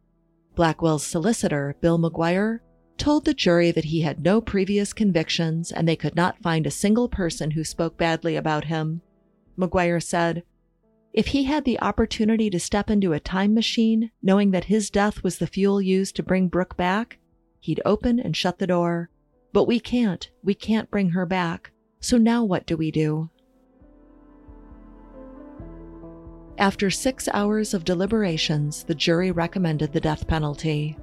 Blackwell's 0.56 1.06
solicitor, 1.06 1.76
Bill 1.82 2.00
McGuire, 2.00 2.60
told 2.98 3.26
the 3.26 3.34
jury 3.34 3.70
that 3.72 3.86
he 3.86 4.02
had 4.02 4.24
no 4.24 4.40
previous 4.40 4.94
convictions 4.94 5.72
and 5.72 5.88
they 5.88 5.96
could 5.96 6.16
not 6.16 6.42
find 6.42 6.66
a 6.66 6.72
single 6.72 7.10
person 7.10 7.52
who 7.52 7.64
spoke 7.64 7.98
badly 7.98 8.38
about 8.38 8.66
him. 8.66 9.02
McGuire 9.58 10.02
said, 10.02 10.44
If 11.14 11.28
he 11.28 11.44
had 11.44 11.66
the 11.66 11.80
opportunity 11.82 12.50
to 12.50 12.60
step 12.60 12.90
into 12.90 13.12
a 13.12 13.20
time 13.20 13.54
machine, 13.54 14.12
knowing 14.24 14.52
that 14.52 14.66
his 14.66 14.90
death 14.90 15.24
was 15.24 15.38
the 15.38 15.48
fuel 15.48 15.82
used 15.82 16.16
to 16.16 16.24
bring 16.24 16.48
Brooke 16.48 16.78
back, 16.78 17.20
he'd 17.60 17.82
open 17.86 18.20
and 18.20 18.36
shut 18.36 18.58
the 18.58 18.68
door. 18.68 19.10
But 19.52 19.66
we 19.66 19.80
can't. 19.80 20.30
We 20.44 20.54
can't 20.54 20.90
bring 20.90 21.10
her 21.10 21.26
back. 21.26 21.72
So 22.00 22.18
now 22.18 22.44
what 22.44 22.66
do 22.66 22.78
we 22.78 22.90
do? 22.90 23.30
After 26.58 26.90
six 26.90 27.28
hours 27.34 27.76
of 27.76 27.86
deliberations, 27.86 28.84
the 28.84 28.96
jury 28.96 29.32
recommended 29.32 29.94
the 29.94 30.02
death 30.02 30.28
penalty. 30.28 30.98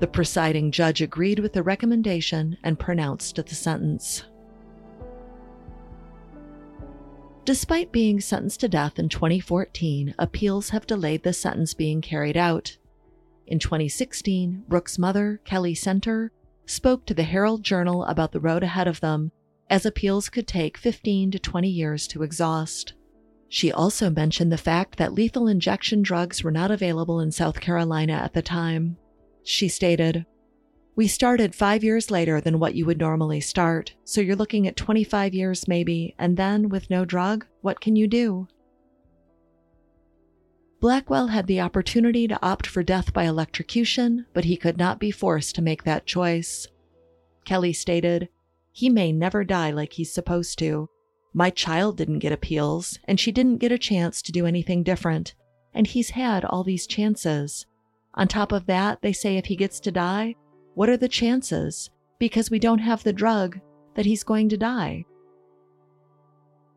The 0.00 0.06
presiding 0.06 0.70
judge 0.70 1.02
agreed 1.02 1.38
with 1.38 1.52
the 1.52 1.62
recommendation 1.62 2.56
and 2.64 2.78
pronounced 2.78 3.36
the 3.36 3.54
sentence. 3.54 4.24
Despite 7.44 7.92
being 7.92 8.20
sentenced 8.22 8.60
to 8.60 8.68
death 8.68 8.98
in 8.98 9.10
2014, 9.10 10.14
appeals 10.18 10.70
have 10.70 10.86
delayed 10.86 11.22
the 11.22 11.34
sentence 11.34 11.74
being 11.74 12.00
carried 12.00 12.38
out. 12.38 12.78
In 13.46 13.58
2016, 13.58 14.64
Brooke's 14.66 14.98
mother, 14.98 15.42
Kelly 15.44 15.74
Center, 15.74 16.32
spoke 16.64 17.04
to 17.04 17.12
the 17.12 17.24
Herald 17.24 17.62
Journal 17.62 18.04
about 18.04 18.32
the 18.32 18.40
road 18.40 18.62
ahead 18.62 18.88
of 18.88 19.00
them, 19.00 19.32
as 19.68 19.84
appeals 19.84 20.30
could 20.30 20.46
take 20.48 20.78
15 20.78 21.32
to 21.32 21.38
20 21.38 21.68
years 21.68 22.06
to 22.08 22.22
exhaust. 22.22 22.94
She 23.54 23.70
also 23.70 24.10
mentioned 24.10 24.50
the 24.50 24.58
fact 24.58 24.98
that 24.98 25.14
lethal 25.14 25.46
injection 25.46 26.02
drugs 26.02 26.42
were 26.42 26.50
not 26.50 26.72
available 26.72 27.20
in 27.20 27.30
South 27.30 27.60
Carolina 27.60 28.14
at 28.14 28.32
the 28.32 28.42
time. 28.42 28.96
She 29.44 29.68
stated, 29.68 30.26
We 30.96 31.06
started 31.06 31.54
five 31.54 31.84
years 31.84 32.10
later 32.10 32.40
than 32.40 32.58
what 32.58 32.74
you 32.74 32.84
would 32.84 32.98
normally 32.98 33.40
start, 33.40 33.94
so 34.02 34.20
you're 34.20 34.34
looking 34.34 34.66
at 34.66 34.74
25 34.74 35.34
years 35.34 35.68
maybe, 35.68 36.16
and 36.18 36.36
then 36.36 36.68
with 36.68 36.90
no 36.90 37.04
drug, 37.04 37.46
what 37.60 37.80
can 37.80 37.94
you 37.94 38.08
do? 38.08 38.48
Blackwell 40.80 41.28
had 41.28 41.46
the 41.46 41.60
opportunity 41.60 42.26
to 42.26 42.44
opt 42.44 42.66
for 42.66 42.82
death 42.82 43.12
by 43.12 43.22
electrocution, 43.22 44.26
but 44.34 44.46
he 44.46 44.56
could 44.56 44.78
not 44.78 44.98
be 44.98 45.12
forced 45.12 45.54
to 45.54 45.62
make 45.62 45.84
that 45.84 46.06
choice. 46.06 46.66
Kelly 47.44 47.72
stated, 47.72 48.30
He 48.72 48.88
may 48.88 49.12
never 49.12 49.44
die 49.44 49.70
like 49.70 49.92
he's 49.92 50.12
supposed 50.12 50.58
to, 50.58 50.88
my 51.34 51.50
child 51.50 51.96
didn't 51.96 52.20
get 52.20 52.32
appeals, 52.32 53.00
and 53.04 53.18
she 53.18 53.32
didn't 53.32 53.58
get 53.58 53.72
a 53.72 53.78
chance 53.78 54.22
to 54.22 54.32
do 54.32 54.46
anything 54.46 54.84
different, 54.84 55.34
and 55.74 55.88
he's 55.88 56.10
had 56.10 56.44
all 56.44 56.62
these 56.62 56.86
chances. 56.86 57.66
On 58.14 58.28
top 58.28 58.52
of 58.52 58.66
that, 58.66 59.02
they 59.02 59.12
say 59.12 59.36
if 59.36 59.46
he 59.46 59.56
gets 59.56 59.80
to 59.80 59.90
die, 59.90 60.36
what 60.74 60.88
are 60.88 60.96
the 60.96 61.08
chances, 61.08 61.90
because 62.20 62.50
we 62.50 62.60
don't 62.60 62.78
have 62.78 63.02
the 63.02 63.12
drug, 63.12 63.58
that 63.96 64.06
he's 64.06 64.22
going 64.22 64.48
to 64.48 64.56
die? 64.56 65.04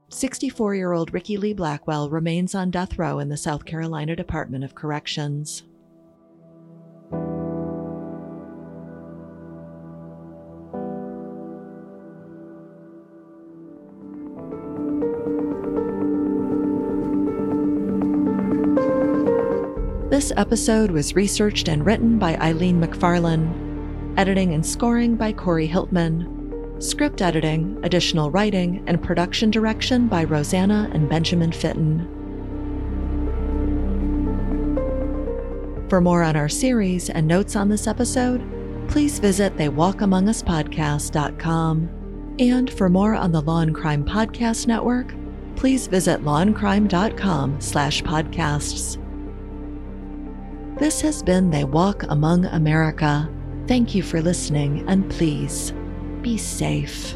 64 0.09 0.73
year 0.73 0.93
old 0.93 1.13
Ricky 1.13 1.37
Lee 1.37 1.53
Blackwell 1.53 2.09
remains 2.09 2.55
on 2.55 2.71
death 2.71 2.97
row 2.97 3.19
in 3.19 3.29
the 3.29 3.37
South 3.37 3.65
Carolina 3.65 4.15
Department 4.15 4.63
of 4.63 4.73
Corrections. 4.73 5.63
This 20.18 20.34
episode 20.36 20.89
was 20.89 21.15
researched 21.15 21.68
and 21.68 21.86
written 21.86 22.18
by 22.18 22.38
Eileen 22.38 22.80
Macfarlane, 22.80 24.15
editing 24.18 24.55
and 24.55 24.65
scoring 24.65 25.15
by 25.15 25.32
Kory 25.32 25.68
Hilpmann, 25.68 26.82
script 26.82 27.22
editing, 27.22 27.80
additional 27.84 28.32
writing, 28.32 28.84
and 28.88 29.03
production 29.03 29.51
direction 29.51 30.07
by 30.07 30.24
Rosanna 30.24 30.89
and 30.91 31.07
Benjamin 31.07 31.51
Fitton. 31.51 32.07
For 35.88 36.01
more 36.01 36.24
on 36.24 36.36
our 36.36 36.49
series 36.49 37.11
and 37.11 37.28
notes 37.28 37.55
on 37.55 37.70
this 37.70 37.86
episode, 37.86 38.41
please 38.89 39.20
visit 39.20 39.55
theywalkamonguspodcast.com. 39.55 41.89
And 42.39 42.74
for 42.74 42.89
more 42.89 43.13
on 43.13 43.32
the 43.32 43.41
Law 43.41 43.59
and 43.59 43.76
Crime 43.76 44.03
Podcast 44.03 44.65
Network, 44.65 45.13
please 45.55 45.86
visit 45.86 46.24
lawandcrime.com 46.24 47.61
slash 47.61 48.01
podcasts. 48.01 48.97
This 50.80 51.01
has 51.01 51.23
been 51.23 51.49
They 51.49 51.63
Walk 51.63 52.03
Among 52.07 52.45
America. 52.45 53.28
Thank 53.65 53.95
you 53.95 54.03
for 54.03 54.21
listening, 54.21 54.88
and 54.88 55.09
please 55.09 55.73
be 56.21 56.38
safe. 56.38 57.15